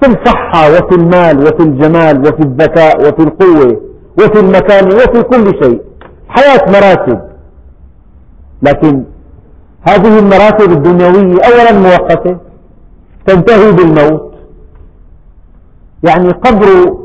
[0.00, 3.80] في الصحة وفي المال وفي الجمال وفي الذكاء وفي القوة.
[4.18, 5.82] وفي المكان وفي كل شيء.
[6.28, 7.20] حياة مراتب.
[8.62, 9.04] لكن
[9.88, 12.36] هذه المراتب الدنيوية أولا مؤقتة
[13.26, 14.34] تنتهي بالموت.
[16.02, 16.96] يعني قبر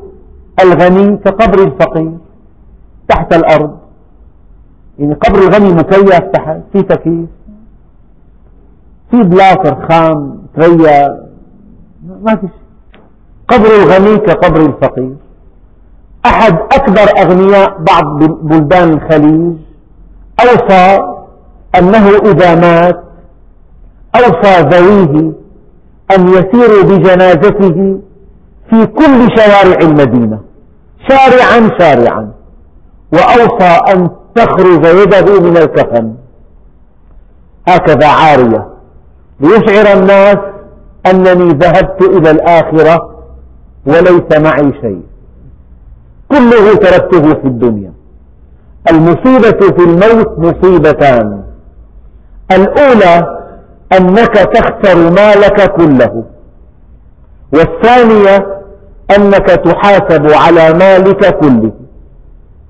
[0.64, 2.18] الغني كقبر الفقير
[3.08, 3.78] تحت الأرض.
[5.00, 7.30] يعني قبر الغني مكيف تحت في تكييف.
[9.12, 11.30] في بلاطر خام تريا.
[12.24, 12.60] ما في شيء.
[13.48, 15.16] قبر الغني كقبر الفقير.
[16.26, 19.54] أحد أكبر أغنياء بعض بلدان الخليج
[20.40, 21.00] أوصى
[21.78, 23.04] أنه إذا مات
[24.16, 25.32] أوصى ذويه
[26.18, 28.00] أن يسيروا بجنازته
[28.70, 30.40] في كل شوارع المدينة
[31.10, 32.32] شارعا شارعا
[33.14, 36.14] وأوصى أن تخرج يده من الكفن.
[37.68, 38.68] هكذا عارية.
[39.40, 40.38] ليشعر الناس
[41.06, 43.10] أنني ذهبت إلى الآخرة
[43.86, 45.02] وليس معي شيء.
[46.30, 47.94] كله تركته في الدنيا.
[48.92, 51.44] المصيبة في الموت مصيبتان.
[52.52, 53.40] الأولى
[53.98, 56.24] أنك تخسر مالك كله.
[57.54, 58.48] والثانية
[59.18, 61.72] أنك تحاسب على مالك كله.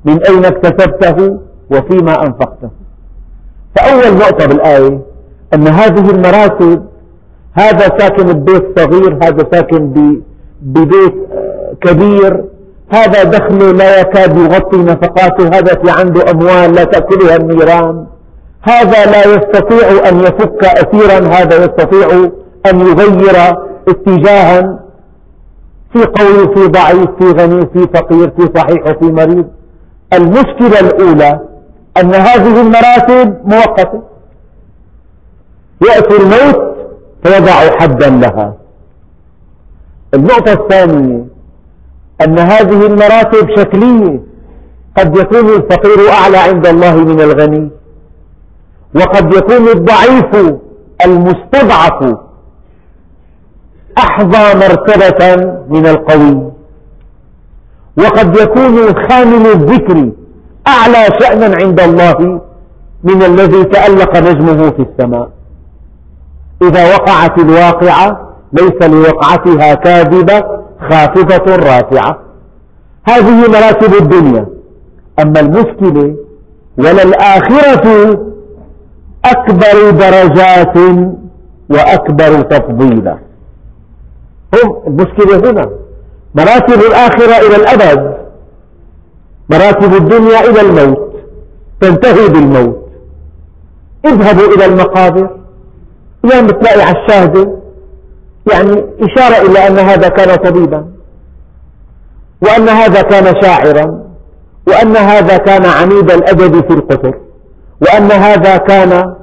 [0.05, 1.37] من أين اكتسبته
[1.71, 2.69] وفيما أنفقته.
[3.75, 4.99] فأول نقطة بالآية
[5.53, 6.85] أن هذه المراتب
[7.53, 9.93] هذا ساكن ببيت صغير هذا ساكن
[10.61, 12.43] ببيت آه، كبير
[12.91, 18.05] هذا دخله لا يكاد يغطي نفقاته هذا في عنده أموال لا تأكلها النيران.
[18.61, 22.29] هذا لا يستطيع أن يفك أسيرا هذا يستطيع
[22.65, 23.35] أن يغير
[23.87, 24.79] اتجاها
[25.93, 29.47] في قوي في ضعيف في غني في فقير في صحيح وفي مريض.
[30.13, 31.39] المشكلة الأولى
[31.97, 34.01] أن هذه المراتب مؤقتة.
[35.87, 36.75] يأتي الموت
[37.23, 38.53] فيضع حدا لها.
[40.13, 41.28] النقطة الثانية
[42.21, 44.19] أن هذه المراتب شكلية.
[44.97, 47.69] قد يكون الفقير أعلى عند الله من الغني.
[48.95, 50.55] وقد يكون الضعيف
[51.05, 52.17] المستضعف
[53.97, 55.35] أحظى مرتبة
[55.69, 56.51] من القوي.
[57.97, 60.09] وقد يكون خامل الذكر
[60.67, 62.41] أعلى شأنا عند الله
[63.03, 65.29] من الذي تألق نجمه في السماء.
[66.61, 72.19] إذا وقعت الواقعة ليس لوقعتها كاذبة خافضة رافعة.
[73.03, 74.45] هذه مراتب الدنيا.
[75.19, 76.15] أما المشكلة
[76.77, 77.85] وللآخرة
[79.25, 80.77] أكبر درجات
[81.69, 83.17] وأكبر تفضيلا
[84.53, 85.69] هم المشكلة هنا.
[86.35, 88.17] مراتب الآخرة إلى الأبد.
[89.49, 91.09] مراتب الدنيا إلى الموت.
[91.81, 92.89] تنتهي بالموت.
[94.05, 95.29] اذهبوا إلى المقابر.
[96.25, 97.59] اليوم بتلاقي على الشاهدة
[98.51, 100.85] يعني إشارة إلى أن هذا كان طبيبا
[102.41, 104.03] وأن هذا كان شاعرا
[104.67, 107.13] وأن هذا كان عميد الأدب في القطر
[107.81, 109.15] وأن هذا كان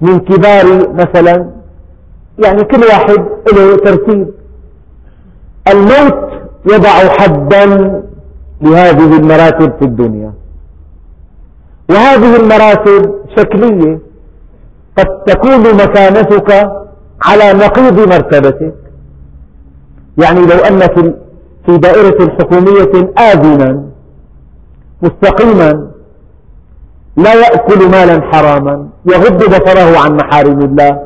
[0.00, 1.50] من كبار مثلا
[2.44, 4.28] يعني كل واحد له ترتيب.
[5.68, 6.30] الموت
[6.72, 7.66] يضع حدا
[8.60, 10.32] لهذه المراتب في الدنيا.
[11.90, 13.98] وهذه المراتب شكلية
[14.98, 16.72] قد تكون مكانتك
[17.24, 18.74] على نقيض مرتبتك.
[20.18, 20.80] يعني لو أن
[21.66, 23.82] في دائرة حكومية آذنا
[25.02, 25.88] مستقيما
[27.16, 31.00] لا يأكل مالا حراما يغض بصره عن محارم الله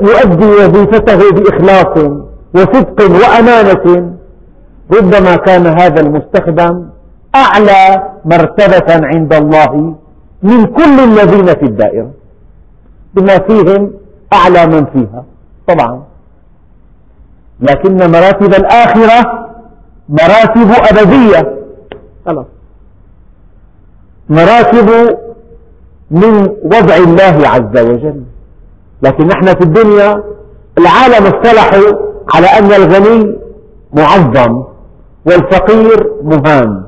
[0.00, 2.10] يؤدي وظيفته بإخلاص
[2.54, 4.12] وصدق وأمانة.
[4.98, 6.86] ربما كان هذا المستخدم
[7.34, 9.94] أعلى مرتبة عند الله
[10.42, 12.10] من كل الذين في الدائرة
[13.14, 13.90] بما فيهم
[14.34, 15.24] أعلى من فيها.
[15.68, 16.02] طبعا.
[17.60, 19.48] لكن مراتب الآخرة
[20.08, 21.56] مراتب أبدية.
[22.26, 22.46] خلاص.
[24.28, 25.16] مراتب
[26.10, 28.22] من وضع الله عز وجل.
[29.02, 30.22] لكن نحن في الدنيا
[30.78, 31.98] العالم اصطلحوا
[32.34, 33.38] على أن الغني
[33.92, 34.64] معظم
[35.26, 36.82] والفقير مهان.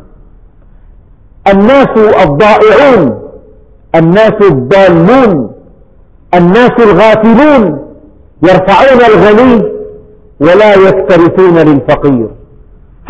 [1.49, 1.89] الناس
[2.25, 3.21] الضائعون
[3.95, 5.54] الناس الضالون
[6.37, 7.79] الناس الغافلون
[8.43, 9.73] يرفعون الغني
[10.41, 12.29] ولا يكترثون للفقير.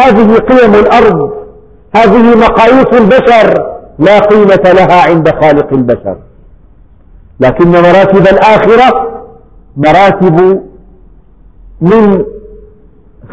[0.00, 1.30] هذه قيم الأرض
[1.96, 3.66] هذه مقاييس البشر
[3.98, 6.16] لا قيمة لها عند خالق البشر.
[7.40, 9.10] لكن مراتب الآخرة
[9.76, 10.60] مراتب
[11.80, 12.24] من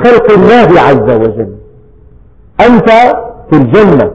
[0.04, 1.56] خلق الله عز وجل.
[2.60, 2.90] أنت
[3.50, 4.12] في الجنة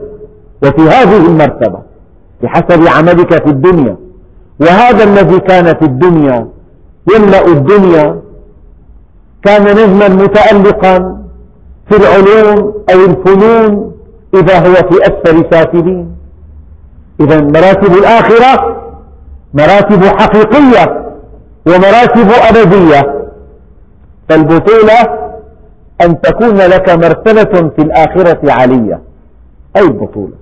[0.63, 1.79] وفي هذه المرتبة
[2.43, 4.06] بحسب عملك في الدنيا.
[4.59, 6.47] وهذا الذي كان في الدنيا
[7.15, 8.21] يملأ الدنيا
[9.43, 11.17] كان نجما متألقا
[11.89, 13.91] في العلوم أو الفنون
[14.33, 16.15] إذا هو في أسفل سافلين
[17.19, 18.81] إذا مراتب الآخرة
[19.53, 21.03] مراتب حقيقية
[21.67, 23.17] ومراتب أبدية.
[24.29, 25.27] فالبطولة
[26.01, 28.99] أن تكون لك مرتبة في الآخرة علية
[29.75, 30.33] أي البطولة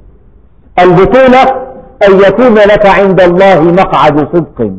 [0.79, 1.64] البطولة
[2.07, 4.71] أن يكون لك عند الله مقعد صدق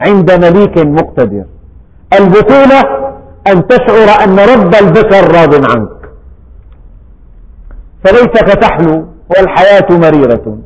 [0.00, 1.44] عند مليك مقتدر.
[2.20, 2.80] البطولة
[3.46, 6.00] أن تشعر أن رب البشر راض عنك.
[8.04, 10.58] فليتك تحلو والحياة مريرة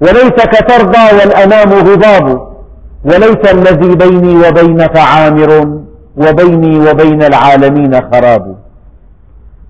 [0.00, 2.56] وليتك ترضى والأنام غضاب
[3.04, 5.80] وليس الذي بيني وبينك عامر
[6.16, 8.56] وبيني وبين العالمين خراب.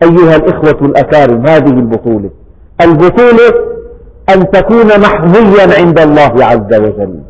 [0.02, 2.30] أيها الإخوة الأكارم هذه البطولة.
[2.80, 3.75] البطولة
[4.34, 7.20] أن تكون محظيا عند الله عز وجل.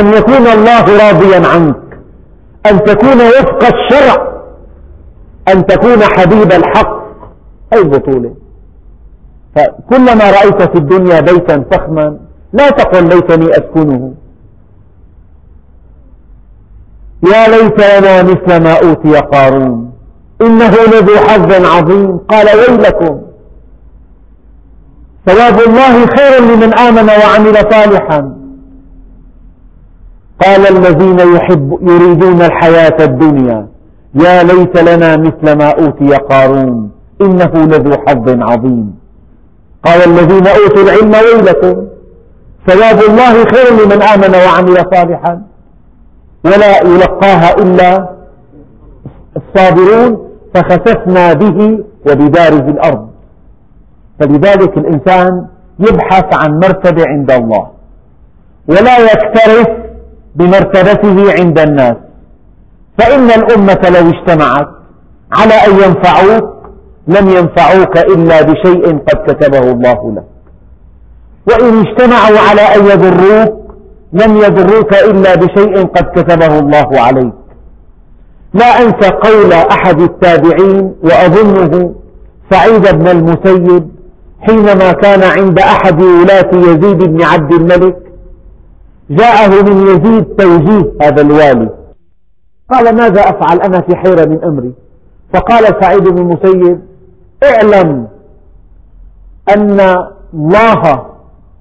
[0.00, 1.76] أن يكون الله راضيا عنك.
[2.70, 4.34] أن تكون وفق الشرع.
[5.48, 7.04] أن تكون حبيب الحق.
[7.72, 8.34] أي البطولة
[9.56, 12.16] فكلما رأيت في الدنيا بيتا فخما
[12.52, 14.14] لا تقل ليتني أسكنه.
[17.32, 19.90] يا ليت لنا مثل ما أوتي قارون.
[20.42, 22.18] إنه لذو حظ عظيم.
[22.18, 23.23] قال ويلكم.
[25.26, 28.34] ثواب الله خير لمن آمن وعمل صالحا.
[30.44, 33.68] قال الذين يحب يريدون الحياة الدنيا
[34.14, 36.90] يا ليت لنا مثل ما أوتي قارون
[37.22, 38.94] إنه لذو حظ عظيم.
[39.84, 41.86] قال الذين أوتوا العلم ويلكم
[42.66, 45.42] ثواب الله خير لمن آمن وعمل صالحا.
[46.44, 48.08] ولا يلقاها إلا
[49.36, 53.13] الصابرون فخسفنا به وبداره الأرض.
[54.20, 55.46] فلذلك الإنسان
[55.78, 57.66] يبحث عن مرتبة عند الله
[58.68, 59.68] ولا يكترث
[60.34, 61.96] بمرتبته عند الناس.
[62.98, 64.68] فإن الأمة لو اجتمعت
[65.32, 66.54] على أن ينفعوك
[67.08, 70.24] لم ينفعوك إلا بشيء قد كتبه الله لك.
[71.48, 73.64] وإن اجتمعوا على أن يضروك
[74.12, 77.32] لم يضروك إلا بشيء قد كتبه الله عليك.
[78.54, 81.94] لا أنسى قول أحد التابعين وأظنه
[82.50, 83.93] سعيد بن المسيب
[84.46, 87.96] حينما كان عند أحد ولاة يزيد بن عبد الملك
[89.10, 91.70] جاءه من يزيد توجيه هذا الوالي.
[92.70, 94.72] قال ماذا أفعل أنا في حيرة من أمري؟
[95.34, 96.80] فقال سعيد بن المسيب
[97.44, 98.08] اعلم
[99.56, 99.80] أن
[100.34, 101.06] الله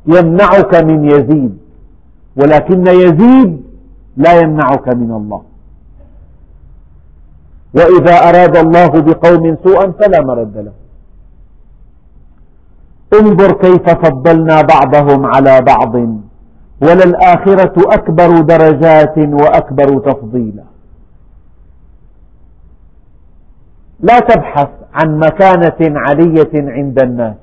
[0.08, 1.58] يمنعك من يزيد
[2.36, 3.64] ولكن يزيد
[4.18, 5.42] لا يمنعك من الله.
[7.76, 10.83] وإذا أراد الله بقوم سوءا فلا مرد له.
[13.20, 15.96] انظر كيف فضلنا بعضهم على بعض
[16.82, 20.64] وللآخرة أكبر درجات وأكبر تفضيلا.
[24.00, 27.36] لا تبحث عن مكانة علية عند الناس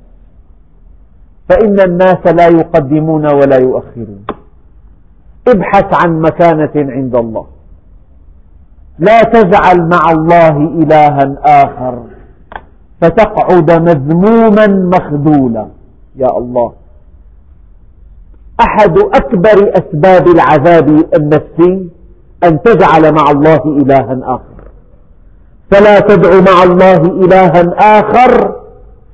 [1.49, 4.25] فإن الناس لا يقدمون ولا يؤخرون.
[5.49, 7.47] ابحث عن مكانة عند الله.
[8.99, 12.03] لا تجعل مع الله إلها آخر.
[13.01, 15.69] فتقعد مذموما مخذولا.
[16.17, 16.73] يا الله.
[18.61, 21.89] أحد أكبر أسباب العذاب النفسي
[22.45, 24.61] أن تجعل مع الله إلها آخر.
[25.71, 27.63] فلا تدع مع الله إلها
[28.01, 28.55] آخر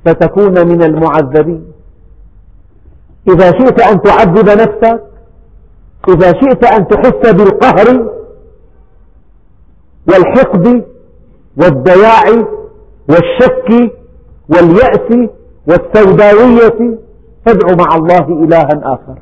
[0.05, 1.71] فتكون من المعذبين.
[3.27, 5.03] إذا شئت أن تعذب نفسك
[6.09, 8.09] إذا شئت أن تحس بالقهر
[10.07, 10.85] والحقد
[11.57, 12.23] والضياع
[13.09, 13.91] والشك
[14.49, 15.29] واليأس
[15.67, 16.97] والسوداوية
[17.45, 19.17] فادع مع الله إلها آخر.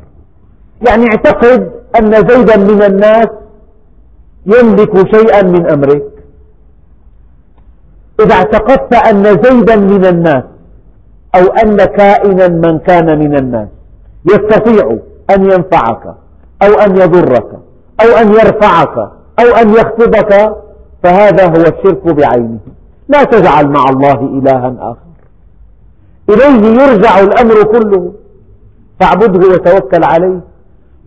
[0.88, 3.28] يعني اعتقد أن زيدا من الناس
[4.46, 6.04] يملك شيئا من أمرك.
[8.20, 10.44] إذا اعتقدت أن زيدا من الناس
[11.36, 13.68] أو أن كائنا من كان من الناس
[14.26, 14.98] يستطيع
[15.30, 16.16] أن ينفعك
[16.64, 17.48] أو أن يضرك
[18.02, 18.98] أو أن يرفعك
[19.40, 20.56] أو أن يخفضك
[21.04, 22.60] فهذا هو الشرك بعينه.
[23.08, 25.06] لا تجعل مع الله إلها آخر.
[26.30, 28.14] إليه يرجع الأمر كله.
[29.00, 30.40] فاعبده وتوكل عليه.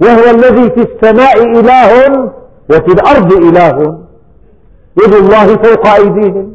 [0.01, 2.31] وهو الذي في السماء إله
[2.71, 3.99] وفي الأرض إله.
[5.05, 6.53] يد الله فوق أيديهم.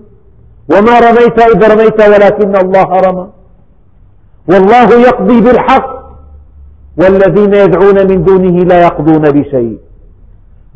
[0.71, 3.27] وما رميت إذ رميت ولكن الله رمى.
[4.49, 6.03] والله يقضي بالحق.
[6.97, 9.77] والذين يدعون من دونه لا يقضون بشيء.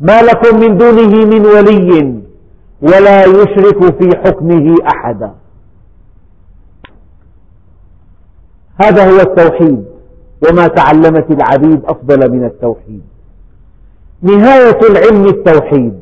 [0.00, 2.27] ما لكم من دونه من ولي.
[2.82, 5.32] ولا يشرك في حكمه أحدا.
[8.82, 9.84] هذا هو التوحيد
[10.48, 13.02] وما تعلمت العبيد أفضل من التوحيد.
[14.22, 16.00] نهاية العلم التوحيد.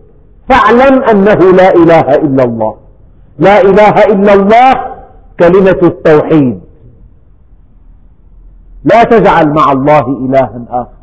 [0.49, 2.77] فاعلم أنه لا إله إلا الله.
[3.39, 4.73] لا إله إلا الله
[5.41, 6.61] كلمة التوحيد.
[8.85, 10.97] لا تجعل مع الله إلها آخر.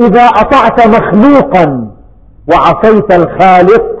[0.00, 1.90] إذا أطعت مخلوقا
[2.48, 3.95] وعصيت الخالق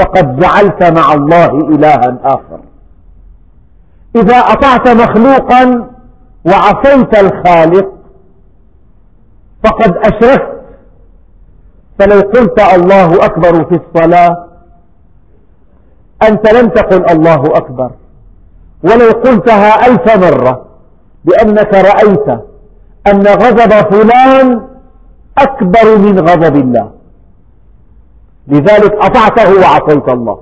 [0.00, 2.60] فقد جعلت مع الله إلها آخر.
[4.16, 5.90] إذا أطعت مخلوقا
[6.46, 7.88] وعصيت الخالق
[9.64, 10.60] فقد أشركت.
[11.98, 14.46] فلو قلت الله أكبر في الصلاة
[16.28, 17.90] أنت لم تقل الله أكبر.
[18.82, 20.64] ولو قلتها ألف مرة
[21.24, 22.28] لأنك رأيت
[23.06, 24.66] أن غضب فلان
[25.38, 26.99] أكبر من غضب الله.
[28.50, 30.40] لذلك أطعته وعصيت الله.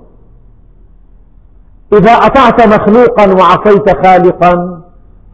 [1.93, 4.81] إذا أطعت مخلوقا وعصيت خالقا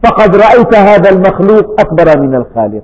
[0.03, 2.83] فقد رأيت هذا المخلوق أكبر من الخالق.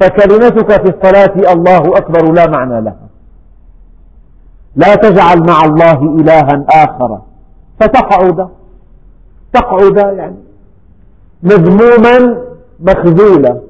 [0.00, 3.08] فكلمتك في الصلاة الله أكبر لا معنى لها.
[4.76, 7.18] لا تجعل مع الله إلها آخر.
[7.80, 8.48] فتقعد.
[9.52, 10.36] تقعد يعني.
[11.42, 12.36] مذموما
[12.80, 13.60] مخذولا.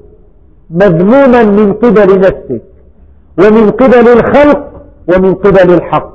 [0.69, 2.61] مذموما من قبل نفسك.
[3.39, 4.70] ومن قبل الخلق
[5.07, 6.11] ومن قبل الحق.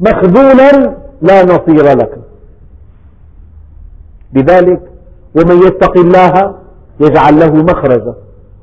[0.00, 2.18] مخذولا لا نصير لك.
[4.32, 4.80] لذلك
[5.34, 6.54] ومن يتق الله
[7.00, 8.14] يجعل له مخرجا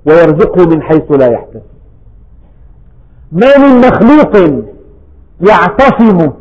[0.05, 1.75] ويرزقه من حيث لا يحتسب.
[3.31, 4.63] ما من مخلوق
[5.41, 6.31] يعتصم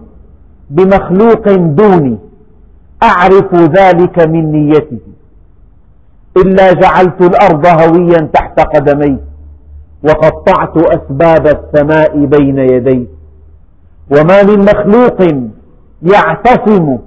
[0.70, 2.18] بمخلوق دوني
[3.02, 5.00] أعرف ذلك من نيته.
[6.36, 9.18] إلا جعلت الأرض هويا تحت قدمي
[10.04, 13.08] وقطعت أسباب السماء بين يدي.
[14.10, 15.18] وما من مخلوق
[16.02, 16.98] يعتصم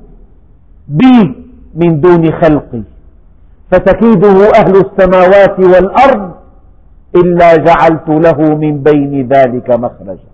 [0.88, 1.46] بي
[1.76, 2.84] من دون خلقي.
[3.72, 6.32] فتكيده أهل السماوات والأرض
[7.16, 10.32] إلا جعلت له من بين ذلك مخرجا.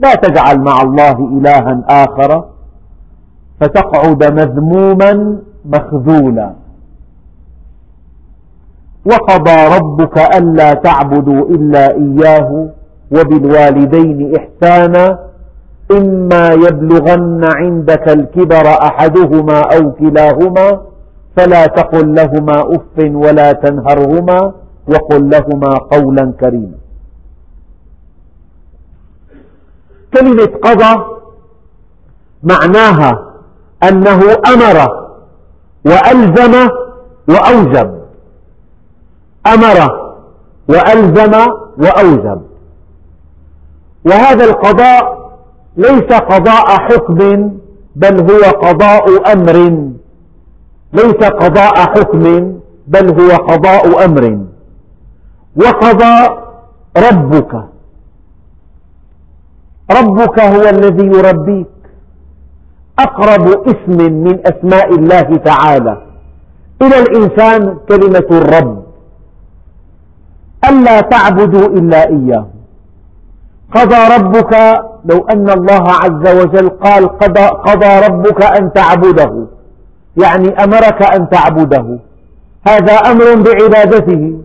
[0.00, 2.44] لا تجعل مع الله إلها آخر
[3.60, 6.52] فتقعد مذموما مخذولا.
[9.06, 12.68] وقضى ربك ألا تعبدوا إلا إياه
[13.10, 15.18] وبالوالدين إحسانا
[15.92, 20.80] إما يبلغن عندك الكبر أحدهما أو كلاهما
[21.36, 24.52] فلا تقل لهما أف ولا تنهرهما
[24.88, 26.78] وقل لهما قولا كريما.
[30.14, 31.04] كلمة قضى
[32.42, 33.12] معناها
[33.82, 34.20] أنه
[34.52, 34.78] أمر
[35.86, 36.54] وألزم
[37.28, 37.88] وأوجب.
[39.46, 39.78] أمر
[40.68, 41.34] وألزم
[41.78, 42.47] وأوجب.
[44.04, 45.18] وهذا القضاء
[45.76, 47.18] ليس قضاء حكم
[47.96, 49.56] بل هو قضاء أمر.
[50.92, 52.22] ليس قضاء حكم
[52.86, 54.38] بل هو قضاء أمر.
[55.56, 56.14] وقضى
[56.96, 57.52] ربك.
[59.98, 61.66] ربك هو الذي يربيك.
[62.98, 66.02] أقرب اسم من أسماء الله تعالى.
[66.82, 68.82] إلى الإنسان كلمة الرب.
[70.68, 72.57] ألا تعبدوا إلا إياه.
[73.74, 74.54] قضى ربك
[75.04, 79.46] لو أن الله عز وجل قال قضى, قضى ربك أن تعبده.
[80.16, 81.98] يعني أمرك أن تعبده.
[82.68, 84.38] هذا أمر بعبادته.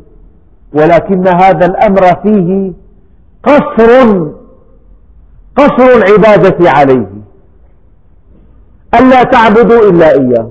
[0.74, 2.72] ولكن هذا الأمر فيه
[3.44, 3.90] قصر
[5.56, 7.10] قصر العبادة عليه.
[9.00, 10.50] ألا تعبدوا إلا إياه.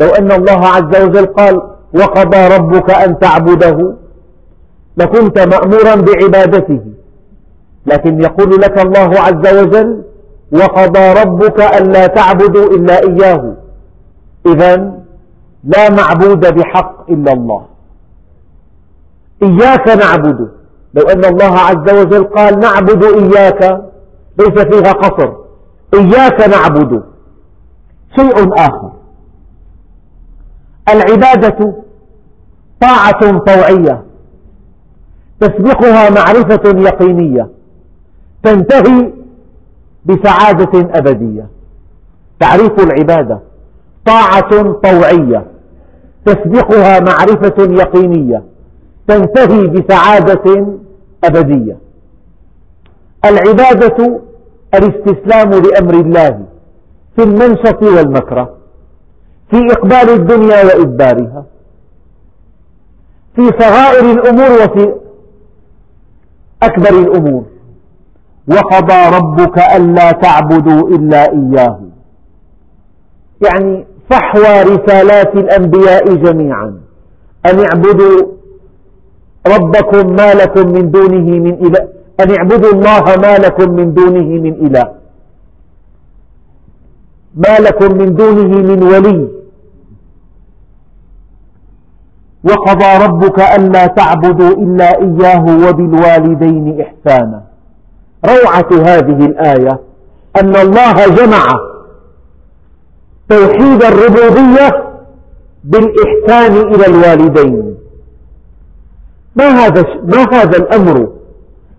[0.00, 1.62] لو أن الله عز وجل قال
[1.94, 3.94] وقضى ربك أن تعبده
[4.96, 6.93] لكنت مأمورا بعبادته.
[7.86, 10.02] لكن يقول لك الله عز وجل
[10.52, 13.54] وقضى ربك ألا تعبدوا إلا إياه.
[14.46, 14.76] إذا
[15.64, 17.66] لا معبود بحق إلا الله.
[19.42, 20.48] إياك نعبد.
[20.94, 23.82] لو أن الله عز وجل قال نعبد إياك
[24.38, 25.32] ليس فيها قصر.
[25.94, 27.02] إياك نعبد.
[28.16, 28.92] شيء آخر.
[30.88, 31.74] العبادة
[32.80, 34.04] طاعة طوعية
[35.40, 37.48] تسبقها معرفة يقينية.
[38.44, 39.12] تنتهي
[40.04, 41.46] بسعادة أبدية.
[42.40, 43.40] تعريف العبادة
[44.06, 45.46] طاعة طوعية
[46.26, 48.42] تسبقها معرفة يقينية
[49.08, 50.66] تنتهي بسعادة
[51.24, 51.78] أبدية.
[53.24, 54.20] العبادة
[54.74, 56.44] الاستسلام لأمر الله
[57.16, 58.56] في المنشط والمكره
[59.50, 61.44] في إقبال الدنيا وإدبارها
[63.36, 64.94] في صغائر الأمور وفي
[66.62, 67.44] أكبر الأمور.
[68.48, 71.80] وقضى ربك ألا تعبدوا إلا إياه.
[73.44, 76.80] يعني فحوى رسالات الأنبياء جميعا.
[77.46, 78.22] أن اعبدوا
[79.46, 81.88] ربكم ما لكم من دونه من إله.
[82.20, 84.84] أن اعبدوا الله ما لكم من دونه من إله.
[87.34, 89.28] ما لكم من دونه من ولي.
[92.44, 97.53] وقضى ربك ألا تعبدوا إلا إياه وبالوالدين إحسانا.
[98.26, 99.80] روعة هذه الآية
[100.40, 101.44] أن الله جمع
[103.28, 104.84] توحيد الربوبية
[105.64, 107.74] بالإحسان إلى الوالدين.
[109.36, 111.08] ما هذا ما هذا الأمر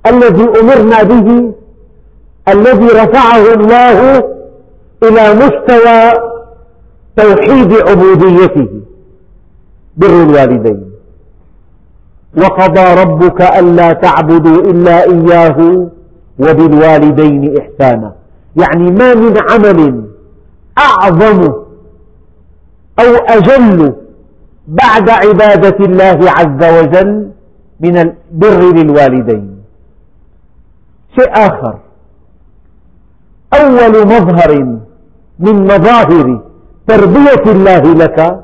[0.08, 1.54] الذي أمرنا به؟
[2.48, 4.18] الذي رفعه الله
[5.04, 6.12] إلى مستوى
[7.18, 8.68] توحيد عبوديته
[9.98, 10.92] بر الوالدين.
[12.38, 15.88] وقضى ربك ألا تعبدوا إلا إياه
[16.40, 18.14] وبالوالدين إحسانا.
[18.56, 20.06] يعني ما من عمل
[20.78, 21.54] أعظم
[23.00, 23.94] أو أجل
[24.68, 27.32] بعد عبادة الله عز وجل
[27.80, 29.56] من البر للوالدين.
[31.20, 31.80] شيء آخر.
[33.54, 34.80] أول مظهر
[35.40, 36.42] من مظاهر
[36.88, 38.44] تربية الله لك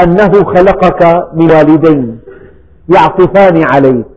[0.00, 1.02] أنه خلقك
[1.34, 2.18] من والدين
[2.88, 4.13] يعطفان عليك.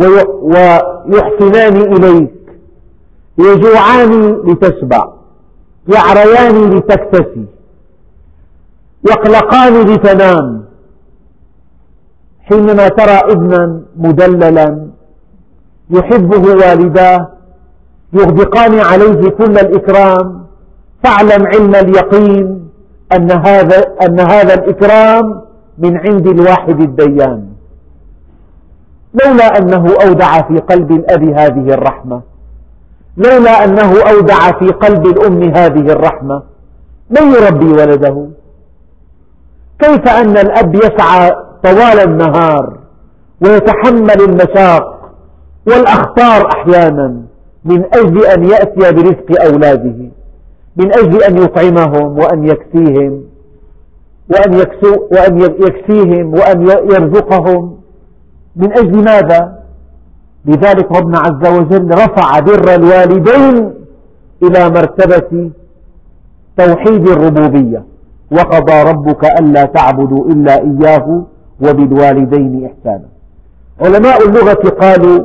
[0.00, 2.34] ويحسنان إليك.
[3.38, 5.08] يجوعان لتشبع.
[5.88, 7.44] يعريان لتكتسي.
[9.10, 10.64] يقلقان لتنام.
[12.40, 14.86] حينما ترى ابنا مدللا
[15.90, 17.28] يحبه والداه
[18.12, 20.46] يغدقان عليه كل الإكرام.
[21.04, 22.68] فاعلم علم اليقين
[23.16, 25.42] أن هذا, أن هذا الإكرام
[25.78, 27.55] من عند الواحد الديان.
[29.24, 32.22] لولا أنه أودع في قلب الأب هذه الرحمة.
[33.16, 36.42] لولا أنه أودع في قلب الأم هذه الرحمة.
[37.10, 38.26] من يربي ولده؟
[39.78, 41.30] كيف أن الأب يسعى
[41.64, 42.78] طوال النهار
[43.40, 45.12] ويتحمل المشاق
[45.66, 47.22] والأخطار أحيانا؟
[47.64, 50.10] من أجل أن يأتي برزق أولاده.
[50.76, 53.22] من أجل أن يطعمهم وأن يكسيهم
[54.30, 57.76] وأن, يكسو وأن يكسيهم وأن يرزقهم.
[58.56, 59.62] من أجل ماذا؟
[60.44, 63.74] لذلك ربنا عز وجل رفع بر الوالدين
[64.42, 65.50] إلى مرتبة
[66.56, 67.84] توحيد الربوبية.
[68.32, 71.22] وقضى ربك ألا تعبدوا إلا إياه
[71.60, 73.08] وبالوالدين إحسانا.
[73.80, 75.24] علماء اللغة قالوا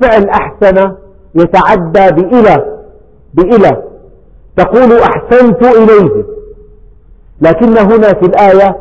[0.00, 0.92] فعل أحسن
[1.34, 2.64] يتعدى بإلى
[3.34, 3.82] بإلى.
[4.56, 6.24] تقول أحسنت إليه.
[7.40, 8.76] لكن هنا في الآية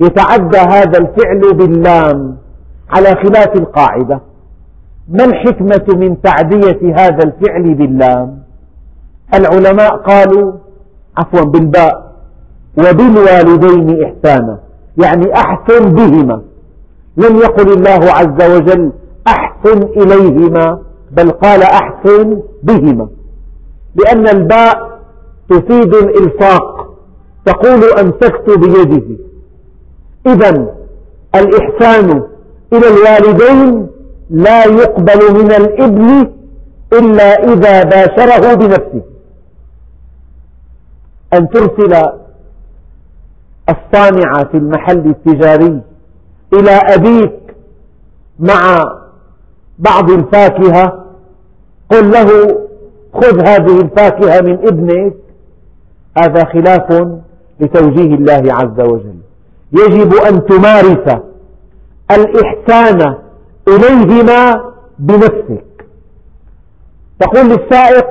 [0.00, 2.36] يتعدى هذا الفعل باللام.
[2.90, 4.20] على خلاف القاعدة
[5.08, 8.42] ما الحكمة من تعدية هذا الفعل باللام؟
[9.34, 10.52] العلماء قالوا
[11.16, 12.12] عفوا بالباء
[12.78, 14.58] وبالوالدين إحسانا
[15.02, 16.42] يعني أحسن بهما.
[17.16, 18.92] لم يقل الله عز وجل
[19.26, 20.78] أحسن إليهما
[21.12, 23.08] بل قال أحسن بهما.
[23.94, 25.00] لأن الباء
[25.48, 26.96] تفيد الإلصاق
[27.44, 29.16] تقول أمسكت بيده.
[30.26, 30.66] إذا
[31.34, 32.22] الإحسان
[32.72, 33.86] إلى الوالدين
[34.30, 36.30] لا يقبل من الإبن
[36.92, 39.02] إلا إذا باشره بنفسه.
[41.34, 42.10] أن ترسل
[43.68, 45.80] الصانع في المحل التجاري
[46.52, 47.40] إلى أبيك
[48.38, 48.84] مع
[49.78, 51.04] بعض الفاكهة
[51.90, 52.58] قل له
[53.14, 55.14] خذ هذه الفاكهة من ابنك.
[56.18, 57.06] هذا خلاف
[57.60, 59.16] لتوجيه الله عز وجل.
[59.72, 61.20] يجب أن تمارس
[62.10, 63.14] الإحسان
[63.68, 64.64] إليهما
[64.98, 65.86] بنفسك.
[67.20, 68.06] تقول للسائق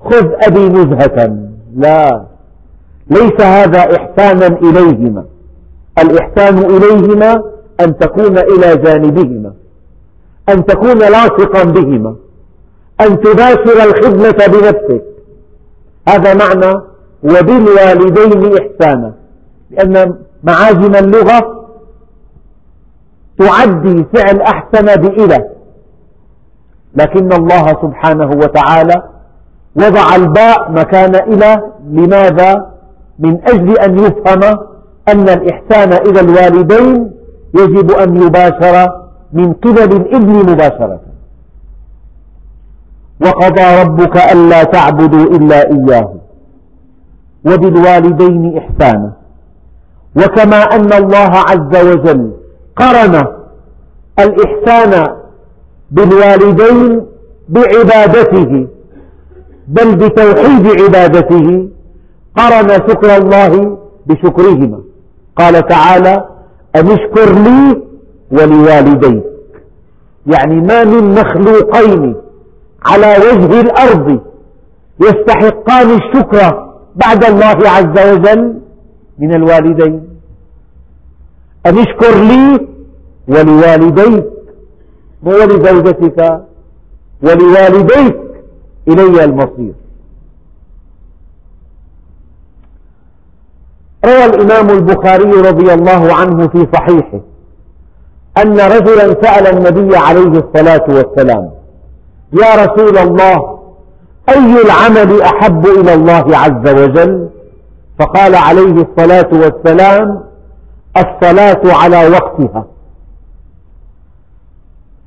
[0.00, 1.38] خذ أبي نزهة.
[1.76, 2.24] لا
[3.10, 5.24] ليس هذا إحسانا إليهما.
[5.98, 7.42] الإحسان إليهما
[7.80, 9.52] أن تكون إلى جانبهما
[10.48, 12.16] أن تكون لاصقا بهما
[13.00, 15.02] أن تباشر الخدمة بنفسك.
[16.08, 16.80] هذا معنى
[17.22, 19.14] وبالوالدين إحسانا
[19.70, 20.14] لأن
[20.44, 21.57] معاجم اللغة
[23.38, 25.48] تعدي فعل أحسن بإلى
[26.94, 29.02] لكن الله سبحانه وتعالى
[29.76, 32.66] وضع الباء مكان إلى لماذا؟
[33.18, 34.58] من أجل أن يفهم
[35.08, 37.10] أن الإحسان إلى الوالدين
[37.54, 38.92] يجب أن يباشر
[39.32, 41.00] من قبل الإبن مباشرة.
[43.20, 46.14] وقضى ربك ألا تعبدوا إلا إياه
[47.46, 49.12] وبالوالدين إحسانا.
[50.16, 52.37] وكما أن الله عز وجل
[52.78, 53.14] قرن
[54.18, 54.92] الإحسان
[55.90, 57.06] بالوالدين
[57.48, 58.66] بعبادته
[59.68, 61.68] بل بتوحيد عبادته
[62.36, 64.80] قرن شكر الله بشكرهما.
[65.36, 66.28] قال تعالى
[66.76, 67.82] أن اشكر لي
[68.30, 69.24] ولوالديك.
[70.26, 72.14] يعني ما من مخلوقين
[72.86, 74.20] على وجه الأرض
[75.00, 78.54] يستحقان الشكر بعد الله عز وجل
[79.18, 80.17] من الوالدين.
[81.66, 82.66] أن اشكر لي
[83.28, 84.24] ولوالديك
[85.22, 86.40] ولزوجتك
[87.22, 88.16] ولوالديك
[88.88, 89.72] إلي المصير.
[94.04, 97.20] روى الإمام البخاري رضي الله عنه في صحيحه
[98.38, 101.50] أن رجلا سأل النبي عليه الصلاة والسلام
[102.32, 103.58] يا رسول الله
[104.28, 107.28] أي العمل أحب إلى الله عز وجل؟
[107.98, 110.20] فقال عليه الصلاة والسلام
[110.96, 112.66] الصلاة على وقتها.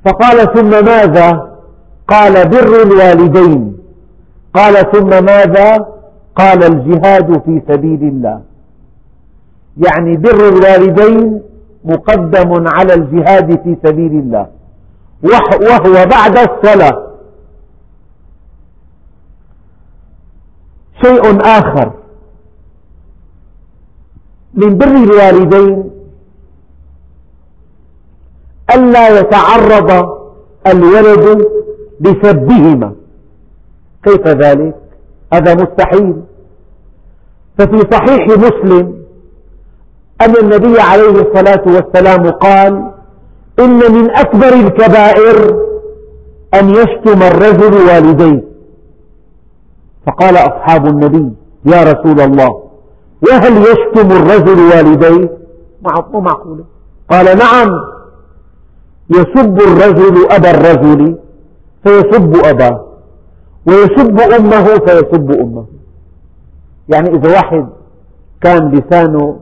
[0.04, 1.58] فقال ثم ماذا؟
[2.08, 3.78] قال بر الوالدين.
[4.54, 5.86] قال ثم ماذا؟
[6.36, 8.42] قال الجهاد في سبيل الله.
[9.76, 11.42] يعني بر الوالدين
[11.84, 14.46] مقدم على الجهاد في سبيل الله.
[15.22, 17.06] وهو بعد الصلاة.
[21.04, 21.92] شيء آخر.
[24.54, 25.90] من بر الوالدين
[28.74, 30.08] ألا يتعرض
[30.66, 31.48] الولد
[32.00, 32.92] لسبهما
[34.04, 34.74] كيف ذلك؟
[35.32, 36.14] هذا مستحيل.
[37.58, 39.02] ففي صحيح مسلم
[40.20, 42.90] أن النبي عليه الصلاة والسلام قال
[43.58, 45.64] إن من أكبر الكبائر
[46.54, 48.44] أن يشتم الرجل والديه.
[50.06, 51.32] فقال أصحاب النبي
[51.66, 52.61] يا رسول الله
[53.30, 55.30] وهل يشتم الرجل والديه؟
[56.12, 56.64] مو معقولة
[57.10, 57.80] قال نعم.
[59.10, 61.18] يسب الرجل أبا الرجل
[61.84, 62.84] فيسب أباه.
[63.66, 65.64] ويسب أمه فيسب أمه.
[66.88, 67.68] يعني إذا واحد
[68.40, 69.40] كان لسانه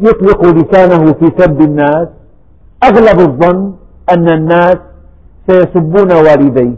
[0.00, 2.08] يطلق لسانه في سب الناس
[2.84, 3.72] أغلب الظن
[4.12, 4.76] أن الناس
[5.50, 6.74] سيسبون والديه.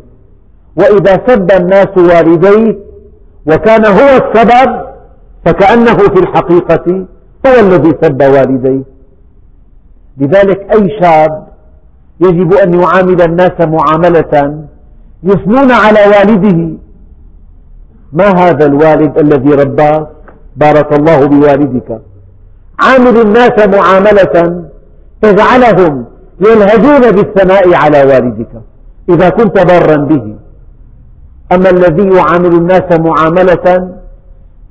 [0.77, 2.79] وإذا سب الناس والديه
[3.47, 4.92] وكان هو السبب
[5.45, 7.07] فكأنه في الحقيقة
[7.47, 8.83] هو الذي سب والديه.
[10.19, 11.47] لذلك أي شاب
[12.21, 14.65] يجب أن يعامل الناس معاملة
[15.23, 16.79] يثنون على والده.
[18.13, 20.07] ما هذا الوالد الذي رباك
[20.57, 22.01] بارك الله بوالدك؟
[22.81, 24.65] عامل الناس معاملة
[25.23, 26.05] تجعلهم
[26.41, 28.53] يلهجون بالثناء على والدك
[29.09, 30.37] إذا كنت بارا به.
[31.53, 33.93] أما الذي يعامل الناس معاملة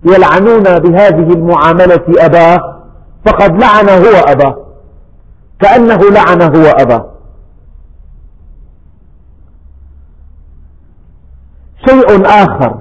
[0.06, 2.82] يلعنون بهذه المعاملة أباه
[3.26, 4.58] فقد لعن هو أباه
[5.60, 7.06] كأنه لعن هو أباه
[11.88, 12.78] شيء آخر.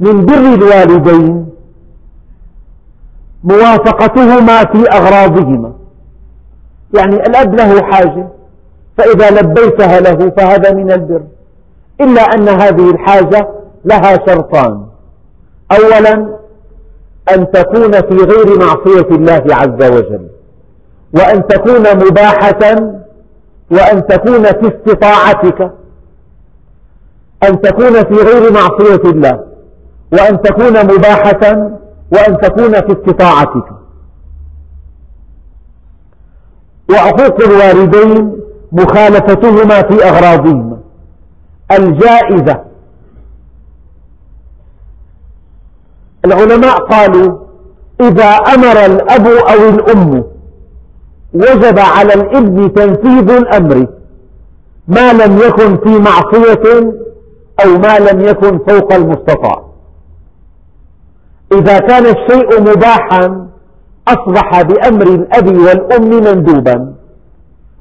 [0.00, 1.48] من بر الوالدين
[3.44, 5.72] موافقتهما في أغراضهما.
[6.94, 8.28] يعني الأب له حاجة
[8.98, 11.22] فإذا لبيتها له فهذا من البر.
[12.00, 13.48] إلا أن هذه الحاجة
[13.84, 14.85] لها شرطان.
[15.72, 16.36] أولا
[17.34, 20.28] أن تكون في غير معصية الله عز وجل
[21.14, 22.76] وأن تكون مباحة
[23.70, 25.72] وأن تكون في استطاعتك
[27.42, 29.44] أن تكون في غير معصية الله
[30.12, 31.70] وأن تكون مباحة
[32.12, 33.68] وأن تكون في استطاعتك.
[36.90, 38.36] وعقوق الوالدين
[38.72, 40.78] مخالفتهما في أغراضهما.
[41.72, 42.64] الجائزة
[46.26, 47.38] العلماء قالوا
[48.00, 50.24] إذا أمر الأب أو الأم
[51.34, 53.86] وجب على الإبن تنفيذ الأمر
[54.88, 56.92] ما لم يكن في معصية
[57.64, 59.62] أو ما لم يكن فوق المستطاع.
[61.52, 63.46] إذا كان الشيء مباحا
[64.08, 66.94] أصبح بأمر الأب والأم مندوبا.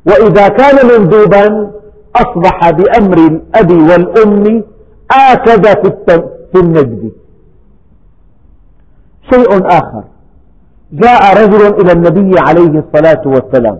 [0.07, 1.71] وإذا كان مندوبا
[2.15, 4.63] أصبح بأمر الأب والأم
[5.11, 5.65] آكد
[6.53, 7.11] في النجد.
[9.31, 10.03] شيء آخر.
[10.91, 13.79] جاء رجل إلى النبي عليه الصلاة والسلام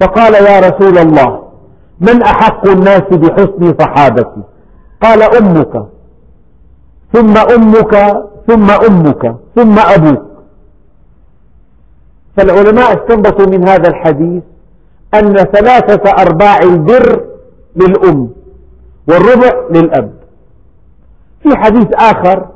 [0.00, 1.42] فقال يا رسول الله
[2.00, 4.42] من أحق الناس بحسن صحابتي؟
[5.02, 5.86] قال أمك.
[7.12, 7.94] ثم أمك
[8.48, 10.22] ثم أمك ثم أبوك.
[12.36, 14.42] فالعلماء استنبطوا من هذا الحديث
[15.14, 17.24] أن ثلاثة أرباع البر
[17.76, 18.30] للأم
[19.08, 20.12] والربع للأب.
[21.42, 22.46] في حديث آخر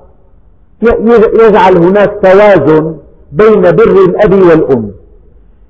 [1.45, 2.97] يجعل هناك توازن
[3.33, 4.91] بين بر الأب والأم.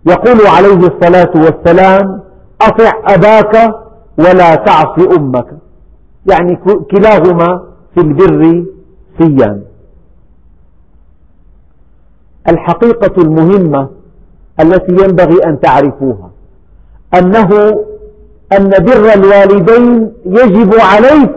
[0.06, 2.20] يقول عليه الصلاة والسلام
[2.62, 3.74] أطع أباك
[4.18, 5.46] ولا تعص أمك.
[6.30, 6.56] يعني
[6.90, 7.62] كلاهما
[7.94, 8.64] في البر
[9.18, 9.62] سيان.
[12.48, 13.88] الحقيقة المهمة
[14.60, 16.30] التي ينبغي أن تعرفوها
[17.14, 17.48] أنه
[18.58, 21.30] أن بر الوالدين يجب عليك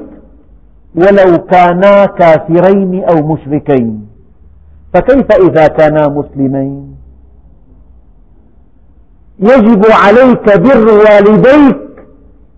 [0.96, 4.08] ولو كانا كافرين أو مشركين.
[4.94, 6.96] فكيف إذا كانا مسلمين؟
[9.39, 11.80] يجب عليك بر والديك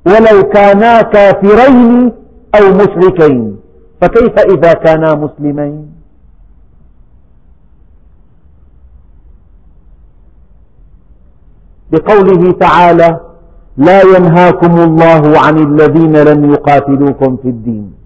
[0.05, 2.11] ولو كانا كافرين
[2.55, 3.57] أو مشركين.
[4.01, 5.95] فكيف إذا كانا مسلمين؟
[11.91, 13.19] بقوله تعالى
[13.77, 18.04] لا ينهاكم الله عن الذين لم يقاتلوكم في الدين.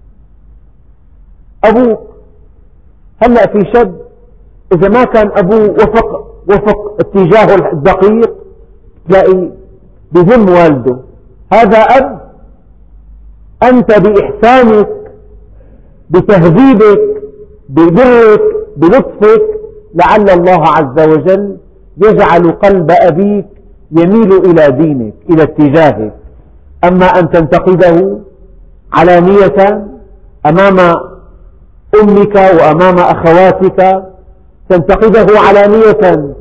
[1.64, 2.00] أبوك.
[3.22, 3.94] هلأ في شد
[4.72, 8.34] إذا ما كان أبوه وفق, وفق اتجاهه الدقيق؟
[9.08, 9.48] تلاقي
[10.12, 10.96] بهم والده.
[11.52, 12.20] هذا أب؟
[13.62, 14.88] أنت بإحسانك
[16.10, 17.22] بتهذيبك
[17.68, 18.42] ببرك
[18.76, 19.42] بلطفك
[19.94, 21.56] لعل الله عز وجل
[22.04, 23.46] يجعل قلب أبيك
[23.92, 26.12] يميل إلى دينك إلى اتجاهك.
[26.84, 28.18] أما أن تنتقده
[28.92, 29.86] علانية
[30.46, 30.94] أمام
[32.02, 34.02] أمك وأمام أخواتك
[34.68, 36.34] تنتقده علانية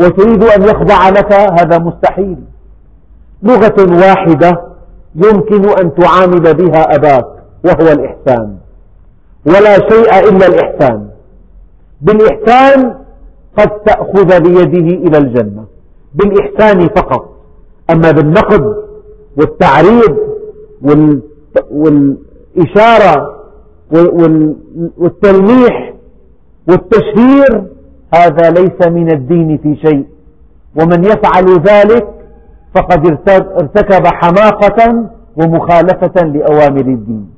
[0.00, 2.36] وتريد أن يخضع لك هذا مستحيل.
[3.42, 4.62] لغة واحدة
[5.14, 7.26] يمكن أن تعامل بها أباك
[7.64, 8.56] وهو الإحسان.
[9.46, 11.08] ولا شيء إلا الإحسان.
[12.00, 12.94] بالإحسان
[13.58, 15.64] قد تأخذ بيده إلى الجنة.
[16.14, 17.36] بالإحسان فقط.
[17.90, 18.74] أما بالنقد
[19.36, 20.16] والتعريض
[21.70, 23.35] والإشارة
[24.98, 25.94] والتلميح
[26.68, 27.64] والتشهير
[28.14, 30.06] هذا ليس من الدين في شيء.
[30.80, 32.08] ومن يفعل ذلك
[32.74, 37.30] فقد ارتكب حماقة ومخالفة لأوامر الدين.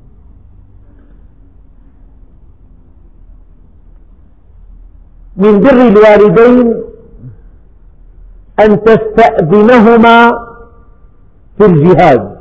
[5.37, 6.83] من بر الوالدين
[8.59, 10.31] أن تستأذنهما
[11.57, 12.39] في الجهاد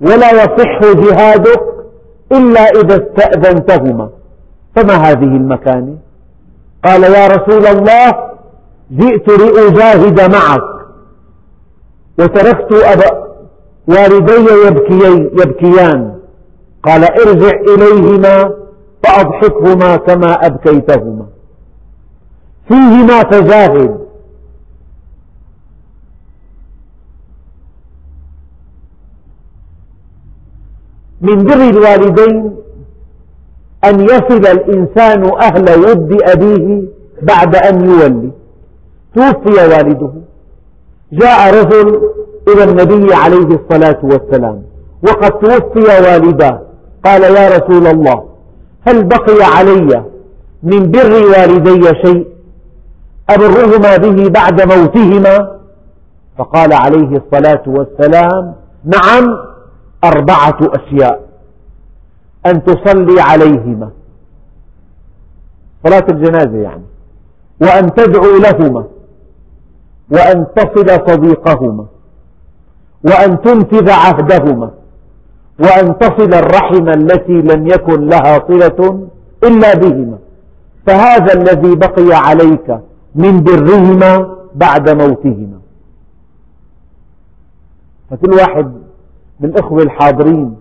[0.00, 1.69] ولا يصح جهادك
[2.32, 4.08] إلا إذا استأذنتهما.
[4.76, 5.96] فما هذه المكانة
[6.84, 8.30] قال يا رسول الله
[8.90, 10.70] جئت لأجاهد معك.
[12.18, 13.30] وتركت أبا
[13.88, 14.46] والدي
[15.40, 16.14] يبكيان,
[16.82, 18.54] قال ارجع إليهما
[19.04, 21.26] فأضحكهما كما أبكيتهما.
[22.68, 23.99] فيهما فجاهد
[31.20, 32.56] من بر الوالدين
[33.84, 36.82] أن يصل الإنسان أهل ود أبيه
[37.22, 38.30] بعد أن يولي.
[39.14, 40.10] توفي والده.
[41.12, 42.00] جاء رجل
[42.48, 44.62] إلى النبي عليه الصلاة والسلام
[45.02, 46.60] وقد توفي والداه
[47.04, 48.24] قال يا رسول الله
[48.86, 50.04] هل بقي علي
[50.62, 52.26] من بر والدي شيء؟
[53.30, 55.56] أبرهما به بعد موتهما؟
[56.38, 58.54] فقال عليه الصلاة والسلام
[58.84, 59.49] نعم
[60.04, 61.30] أربعة أشياء.
[62.46, 63.90] أن تصلي عليهما.
[65.86, 66.82] صلاة الجنازة يعني.
[67.60, 68.84] وأن تدعو لهما.
[70.10, 71.86] وأن تصل صديقهما.
[73.04, 74.70] وأن تنفذ عهدهما.
[75.60, 79.08] وأن تصل الرحم التي لم يكن لها صلة
[79.44, 80.18] إلا بهما.
[80.86, 82.80] فهذا الذي بقي عليك
[83.14, 85.60] من برهما بعد موتهما.
[88.10, 88.79] فكل واحد
[89.40, 90.56] من الإخوة الحاضرين.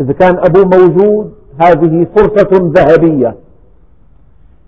[0.00, 3.36] إذا كان أبوه موجود هذه فرصة ذهبية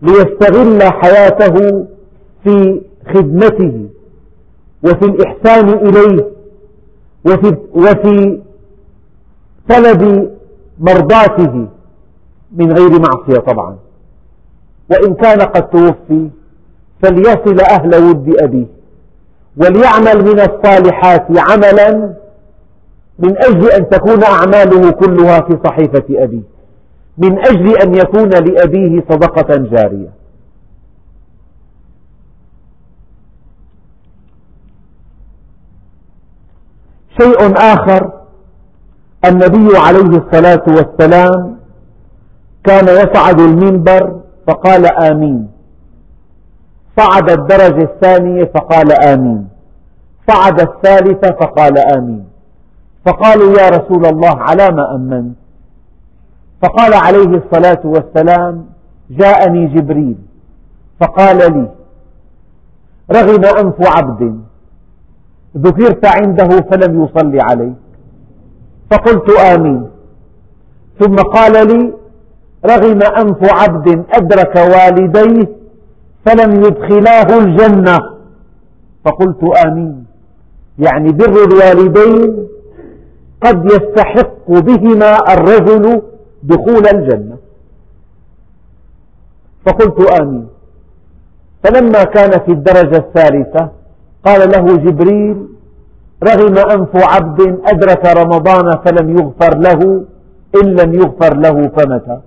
[0.02, 1.86] ليستغل حياته
[2.44, 2.80] في
[3.14, 3.88] خدمته
[4.84, 6.26] وفي الإحسان إليه
[7.26, 8.40] وفي, وفي
[9.68, 10.30] طلب
[10.78, 11.66] مرضاته
[12.52, 13.76] من غير معصية طبعا.
[14.90, 16.28] وإن كان قد توفي
[17.02, 18.66] فليصل أهل ود أبيه
[19.56, 22.14] وليعمل من الصالحات عملا
[23.18, 26.42] من أجل أن تكون أعماله كلها في صحيفة أبيه
[27.18, 30.08] من أجل أن يكون لأبيه صدقة جارية.
[37.20, 38.12] شيء آخر
[39.24, 41.56] النبي عليه الصلاة والسلام
[42.64, 45.48] كان يصعد المنبر فقال آمين.
[46.96, 49.48] صعد الدرجة الثانية فقال آمين.
[50.30, 52.31] صعد الثالثة فقال آمين.
[53.06, 55.36] فقالوا يا رسول الله على ما أمنت؟
[56.62, 58.66] فقال عليه الصلاة والسلام
[59.10, 60.16] جاءني جبريل
[61.00, 61.68] فقال لي
[63.12, 64.40] رغم أنف عبد
[65.56, 67.74] ذكرت عنده فلم يصلي عليك.
[68.90, 69.88] فقلت آمين.
[71.00, 71.92] ثم قال لي
[72.66, 75.48] رغم أنف عبد أدرك والديه
[76.24, 77.98] فلم يدخلاه الجنة.
[79.04, 80.06] فقلت آمين.
[80.78, 82.48] يعني بر الوالدين
[83.44, 86.02] قد يستحق بهما الرجل
[86.42, 87.36] دخول الجنة.
[89.66, 90.46] فقلت آمين.
[91.64, 93.70] فلما كان في الدرجة الثالثة
[94.24, 95.46] قال له جبريل
[96.24, 100.04] رغم أنف عبد أدرك رمضان فلم يغفر له
[100.62, 102.20] إن لم يغفر له فمتى؟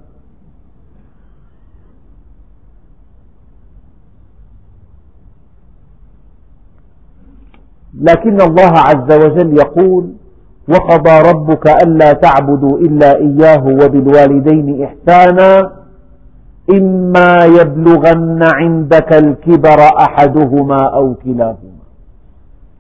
[8.01, 10.13] لكن الله عز وجل يقول
[10.70, 15.72] وقضى ربك ألا تعبدوا إلا إياه وبالوالدين إحسانا
[16.72, 21.76] إما يبلغن عندك الكبر أحدهما أو كلاهما.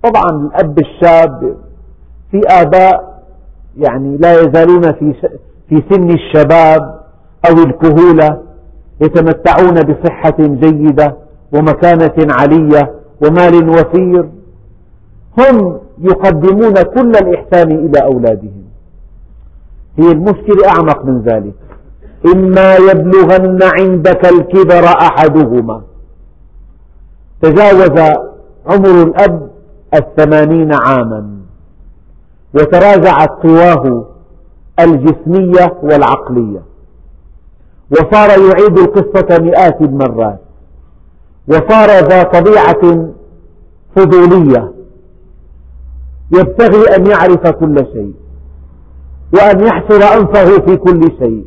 [0.03, 1.55] طبعا الأب الشاب
[2.31, 3.21] في آباء
[3.77, 5.13] يعني لا يزالون في
[5.69, 6.99] في سن الشباب
[7.49, 8.41] أو الكهولة
[9.01, 11.15] يتمتعون بصحة جيدة
[11.53, 14.29] ومكانة علية ومال وفير.
[15.39, 18.63] هم يقدمون كل الإحسان إلى أولادهم.
[19.97, 21.53] هي المشكلة أعمق من ذلك.
[22.35, 25.81] إما يبلغن عندك الكبر أحدهما.
[27.41, 28.15] تجاوز
[28.67, 29.49] عمر الأب
[29.93, 31.29] الثمانين عاما.
[32.53, 34.05] وتراجعت قواه
[34.79, 36.61] الجسمية والعقلية.
[37.91, 40.39] وصار يعيد القصة مئات المرات.
[41.47, 43.09] وصار ذا طبيعة
[43.95, 44.74] فضولية.
[46.31, 48.13] يبتغي أن يعرف كل شيء
[49.33, 51.45] وأن يحصر أنفه في كل شيء.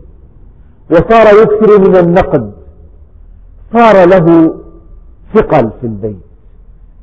[0.91, 2.53] وصار يكثر من النقد.
[3.73, 4.55] صار له
[5.35, 6.17] ثقل في البيت.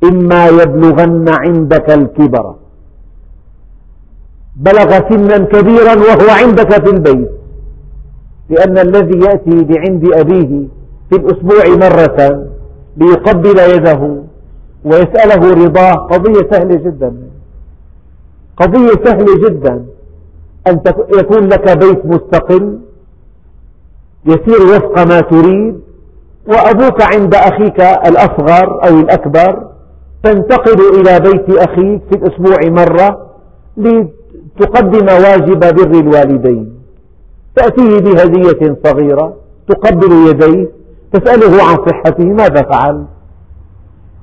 [0.03, 2.55] إما يبلغن عندك الكبر.
[4.55, 7.31] بلغ سنا كبيرا وهو عندك في البيت.
[8.49, 10.67] لأن الذي يأتي لعند أبيه
[11.09, 12.47] في الأسبوع مرة
[12.97, 14.23] ليقبل يده
[14.85, 15.93] ويسأله رضاه.
[15.93, 17.24] قضية سهلة جدا.
[18.57, 19.85] قضية سهلة جدا.
[20.67, 20.79] أن
[21.19, 22.79] يكون لك بيت مستقل
[24.25, 25.79] يسير وفق ما تريد
[26.47, 29.67] وأبوك عند أخيك الأصغر أو الأكبر
[30.23, 33.25] تنتقل إلى بيت أخيك في الأسبوع مرة
[33.77, 36.75] لتقدم واجب بر الوالدين.
[37.55, 39.33] تأتيه بهدية صغيرة
[39.67, 40.67] تقبل يديه
[41.13, 43.05] تسأله عن صحته ماذا فعل؟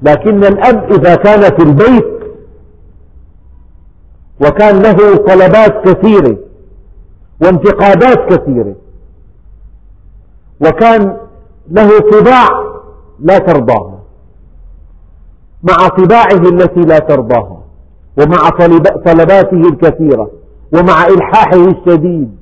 [0.02, 2.21] لكن الأب إذا كان في البيت
[4.46, 6.36] وكان له طلبات كثيرة
[7.42, 8.74] وانتقادات كثيرة.
[10.60, 11.16] وكان
[11.70, 12.48] له طباع
[13.20, 13.98] لا ترضاها.
[15.62, 17.62] مع طباعه التي لا ترضاها
[18.18, 18.48] ومع
[19.06, 20.30] طلباته الكثيرة
[20.72, 22.36] ومع إلحاحه الشديد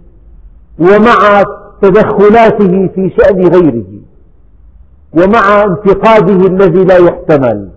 [0.79, 1.43] ومع
[1.83, 4.01] تدخلاته في شأن غيره
[5.13, 7.71] ومع انتقاده الذي لا يحتمل.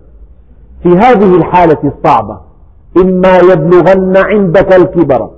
[0.82, 2.40] في هذه الحالة الصعبة
[2.96, 5.30] إما يبلغن عندك الكبر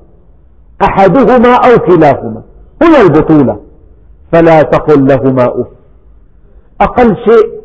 [0.82, 2.42] أحدهما أو كلاهما
[2.82, 3.60] هنا البطولة.
[4.32, 5.66] فلا تقل لهما أف.
[6.80, 7.60] أقل شيء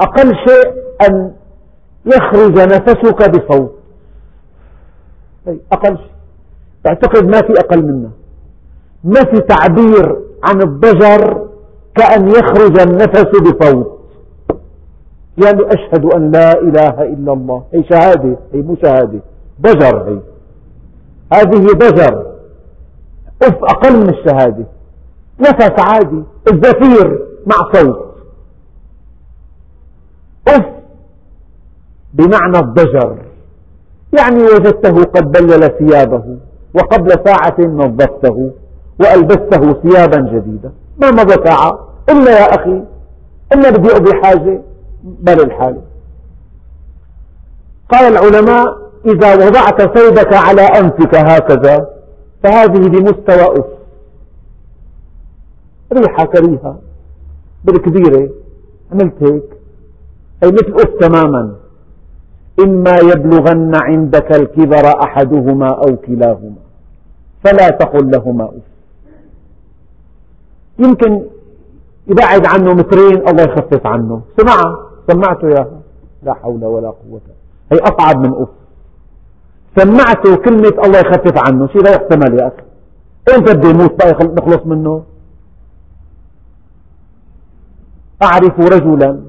[0.00, 0.72] أقل شيء
[1.08, 1.32] أن
[2.06, 3.74] يخرج نفسك بصوت.
[5.72, 6.12] أقل شيء.
[6.84, 8.10] تعتقد ما في أقل منه
[9.04, 11.46] ما في تعبير عن الضجر
[11.94, 13.91] كأن يخرج النفس بصوت.
[15.38, 17.62] يعني أشهد أن لا إله إلا الله.
[17.72, 19.20] هي شهادة هي مو شهادة.
[19.60, 20.18] ضجر هي.
[21.32, 22.26] هذه ضجر
[23.42, 24.64] أف أقل من الشهادة.
[25.40, 26.22] نفس عادي.
[26.52, 28.14] الزفير مع صوت.
[30.48, 30.66] أف
[32.14, 33.16] بمعنى الضجر
[34.18, 36.36] يعني وجدته قد بلل ثيابه
[36.74, 38.50] وقبل ساعة نظفته
[39.00, 42.82] وألبسته ثيابا جديدة ما مضى ساعة؟ إلا يا أخي
[43.52, 44.60] إلا بدي أقضي حاجة.
[45.02, 45.80] بل الحال.
[47.88, 51.88] قال العلماء إذا وضعت ثوبك على أنفك هكذا
[52.42, 53.66] فهذه بمستوى أف.
[55.92, 56.78] ريحة كريهة
[57.64, 58.30] بالكبيرة
[58.92, 59.44] عملت هيك.
[60.42, 61.54] أي مثل أف تماما.
[62.60, 66.62] إما يبلغن عندك الكبر أحدهما أو كلاهما
[67.44, 68.62] فلا تقل لهما أف.
[70.78, 71.22] يمكن
[72.06, 74.22] يبعد عنه مترين الله يخفف عنه.
[74.36, 75.80] سمعها سمعته ياها
[76.22, 77.20] لا حول ولا قوة.
[77.72, 78.48] هي أصعب من أف.
[79.76, 81.66] سمعته كلمة الله يخفف عنه.
[81.66, 82.62] شيء لا يحتمل يا أخي.
[83.36, 85.04] أنت بده يموت بقى نخلص منه؟
[88.22, 89.20] أعرف رجلا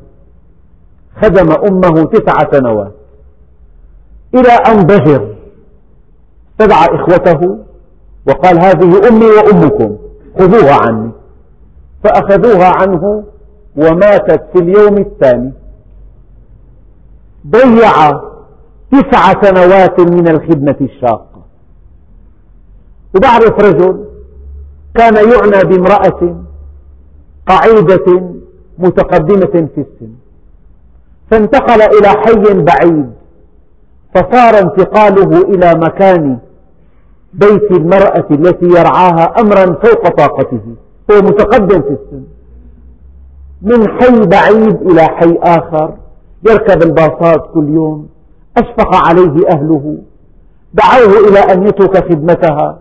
[1.22, 2.92] خدم أمه تسع سنوات.
[4.36, 5.36] إلى أن ضجر
[6.52, 7.58] استدعى إخوته
[8.28, 9.98] وقال هذه أمي وأمكم.
[10.40, 11.12] خذوها عني.
[12.04, 13.24] فأخذوها عنه
[13.76, 15.54] وماتت في اليوم الثاني.
[17.48, 18.22] ضيع
[18.92, 21.44] تسع سنوات من الخدمة الشاقة.
[23.16, 24.06] وبعرف رجل
[24.96, 26.36] كان يعنى بامرأة
[27.48, 28.34] قعيدة
[28.78, 30.14] متقدمة في السن.
[31.32, 33.14] فانتقل إلى حي بعيد
[34.16, 36.38] فصار انتقاله إلى مكان
[37.34, 40.62] بيت المرأة التي يرعاها أمرا فوق طاقته.
[41.12, 42.24] هو متقدم في السن.
[43.62, 45.94] من حي بعيد إلى حي آخر
[46.50, 48.10] يركب الباصات كل يوم
[48.58, 49.98] أشفق عليه أهله.
[50.74, 52.80] دعوه إلى أن يترك خدمتها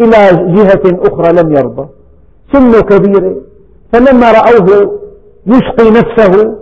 [0.00, 1.88] إلى جهة أخرى لم يرضى.
[2.52, 3.36] سنه كبيرة
[3.92, 5.00] فلما رأوه
[5.46, 6.54] يشقي نفسه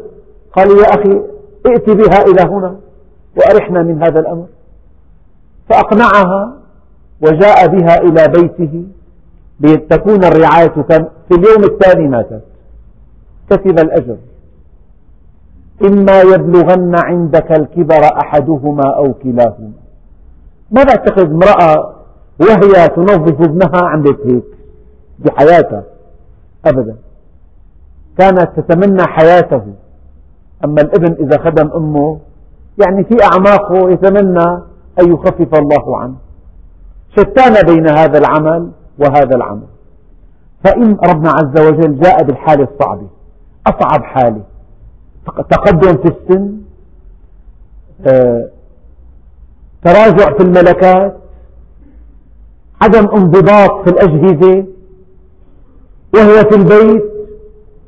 [0.57, 1.23] قالوا يا أخي
[1.67, 2.77] ائت بها إلى هنا
[3.37, 4.47] وأرحنا من هذا الأمر.
[5.69, 6.53] فأقنعها
[7.21, 8.85] وجاء بها إلى بيته.
[9.61, 10.75] لتكون الرعاية
[11.29, 12.43] في اليوم الثاني ماتت
[13.51, 14.17] كسب الأجر.
[15.85, 19.73] إما يبلغن عندك الكبر أحدهما أو كلاهما.
[20.71, 21.95] ما بعتقد امرأة
[22.41, 24.45] وهي تنظف ابنها عملت هيك
[25.19, 25.83] بحياتها
[26.67, 26.97] أبدا.
[28.19, 29.63] كانت تتمنى حياته.
[30.65, 32.19] أما الابن إذا خدم أمه
[32.85, 34.47] يعني في أعماقه يتمنى
[35.01, 36.15] أن يخفف الله عنه.
[37.17, 39.67] شتان بين هذا العمل وهذا العمل.
[40.65, 43.07] فإن ربنا عز وجل جاء بالحالة الصعبة
[43.67, 44.52] أصعب حالة.
[45.27, 46.53] تقدم في السن
[48.07, 48.49] آه،
[49.85, 51.17] تراجع في الملكات
[52.83, 54.65] عدم انضباط في الأجهزة
[56.15, 57.03] وهو في البيت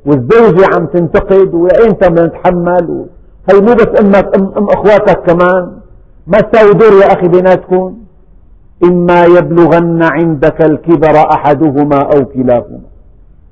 [0.07, 3.07] والزوجة عم تنتقد وإمتى بدنا نتحمل
[3.51, 5.79] هي مو بس أمك أم, أم أخواتك كمان.
[6.27, 7.99] ما تساوي دور يا أخي بيناتكم.
[8.85, 12.81] إما يبلغن عندك الكبر أحدهما أو كلاهما.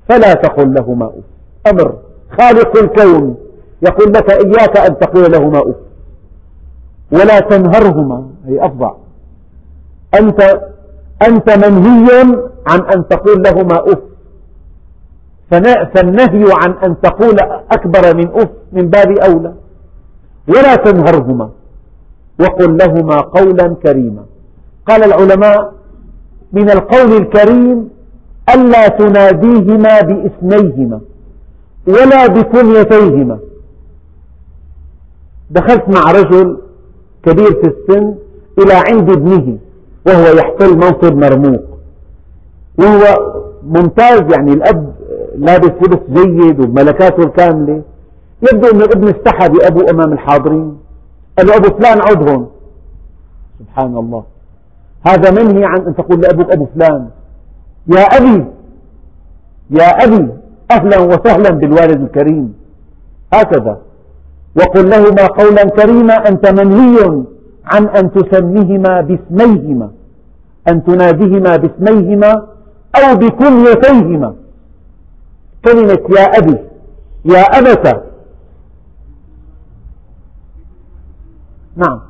[0.09, 1.25] فلا تقل لهما أف.
[1.73, 1.95] أمر.
[2.41, 3.37] خالق الكون.
[3.83, 5.77] يقول لك إياك أن تقول لهما أف.
[7.13, 8.27] ولا تنهرهما.
[8.47, 8.93] هي أفضع.
[10.21, 10.41] أنت,
[11.29, 12.21] أنت منهي
[12.67, 13.99] عن أن تقول لهما أف.
[15.95, 17.37] فالنهي عن أن تقول
[17.73, 19.53] أكبر من أف من باب أولى.
[20.49, 21.51] ولا تنهرهما.
[22.41, 24.25] وقل لهما قولا كريما.
[24.87, 25.73] قال العلماء
[26.53, 27.89] من القول الكريم
[28.55, 31.01] ألا تناديهما باسميهما
[31.89, 33.39] ولا بكنيتيهما.
[35.53, 36.59] دخلت مع رجل
[37.23, 38.15] كبير في السن
[38.59, 39.59] إلى عند ابنه
[40.07, 41.63] وهو يحتل منصب مرموق.
[42.79, 43.33] وهو
[43.63, 44.95] ممتاز يعني الأب
[45.37, 47.83] لابس لبس جيد وملكاته الكاملة.
[48.43, 50.77] يبدو أن الابن استحى بأبوه أمام الحاضرين.
[51.39, 52.47] قال له أبو فلان هون
[53.59, 54.25] سبحان الله.
[55.07, 57.09] هذا منهي عن أن تقول لأبوك أبو فلان.
[57.87, 58.45] يا أبي.
[59.71, 60.29] يا أبي
[60.71, 62.55] أهلا وسهلا بالوالد الكريم.
[63.33, 63.79] هكذا.
[64.57, 67.23] وقل لهما قولا كريما أنت منهي
[67.65, 69.91] عن أن تسميهما باسميهما
[70.69, 72.33] أن تناديهما باسميهما
[72.97, 74.35] أو بكنيتيهما
[75.65, 76.59] كلمة يا أبي
[77.25, 78.03] يا أبت.
[81.77, 82.01] نعم.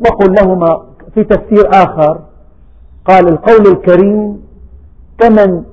[0.00, 0.82] وقل لهما
[1.14, 2.20] في تفسير آخر
[3.04, 4.40] قال القول الكريم
[5.18, 5.64] كمن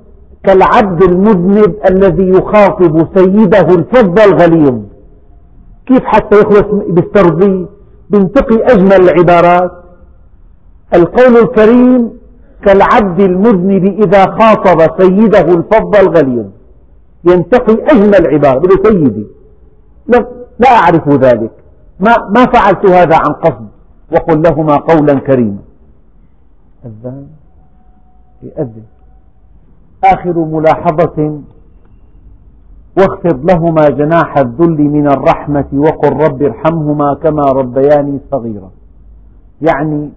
[0.43, 4.79] كالعبد المذنب الذي يخاطب سيده الفظ الغليظ.
[5.85, 7.67] كيف حتى يخلص بالترضي
[8.09, 9.71] بينتقي أجمل العبارات.
[10.95, 12.09] القول الكريم
[12.65, 16.45] كالعبد المذنب إذا خاطب سيده الفظ الغليظ.
[17.25, 19.27] ينتقي أجمل عبارة بده سيدي
[20.07, 20.27] لا,
[20.59, 21.51] لا أعرف ذلك.
[21.99, 23.67] ما, ما فعلت هذا عن قصد؟
[24.11, 25.57] وقل لهما قولا كريما.
[26.85, 27.27] أذان
[28.43, 28.83] يأذن
[30.05, 31.39] آخر ملاحظة
[32.97, 38.71] واخفض لهما جناح الذل من الرحمة وقل رب ارحمهما كما ربياني صغيرا.
[39.61, 40.09] يعني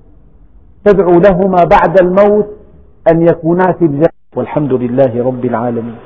[0.84, 2.47] تدعو لهما بعد الموت
[3.12, 4.16] أن يكونا في الجنة.
[4.37, 5.97] والحمد لله رب العالمين.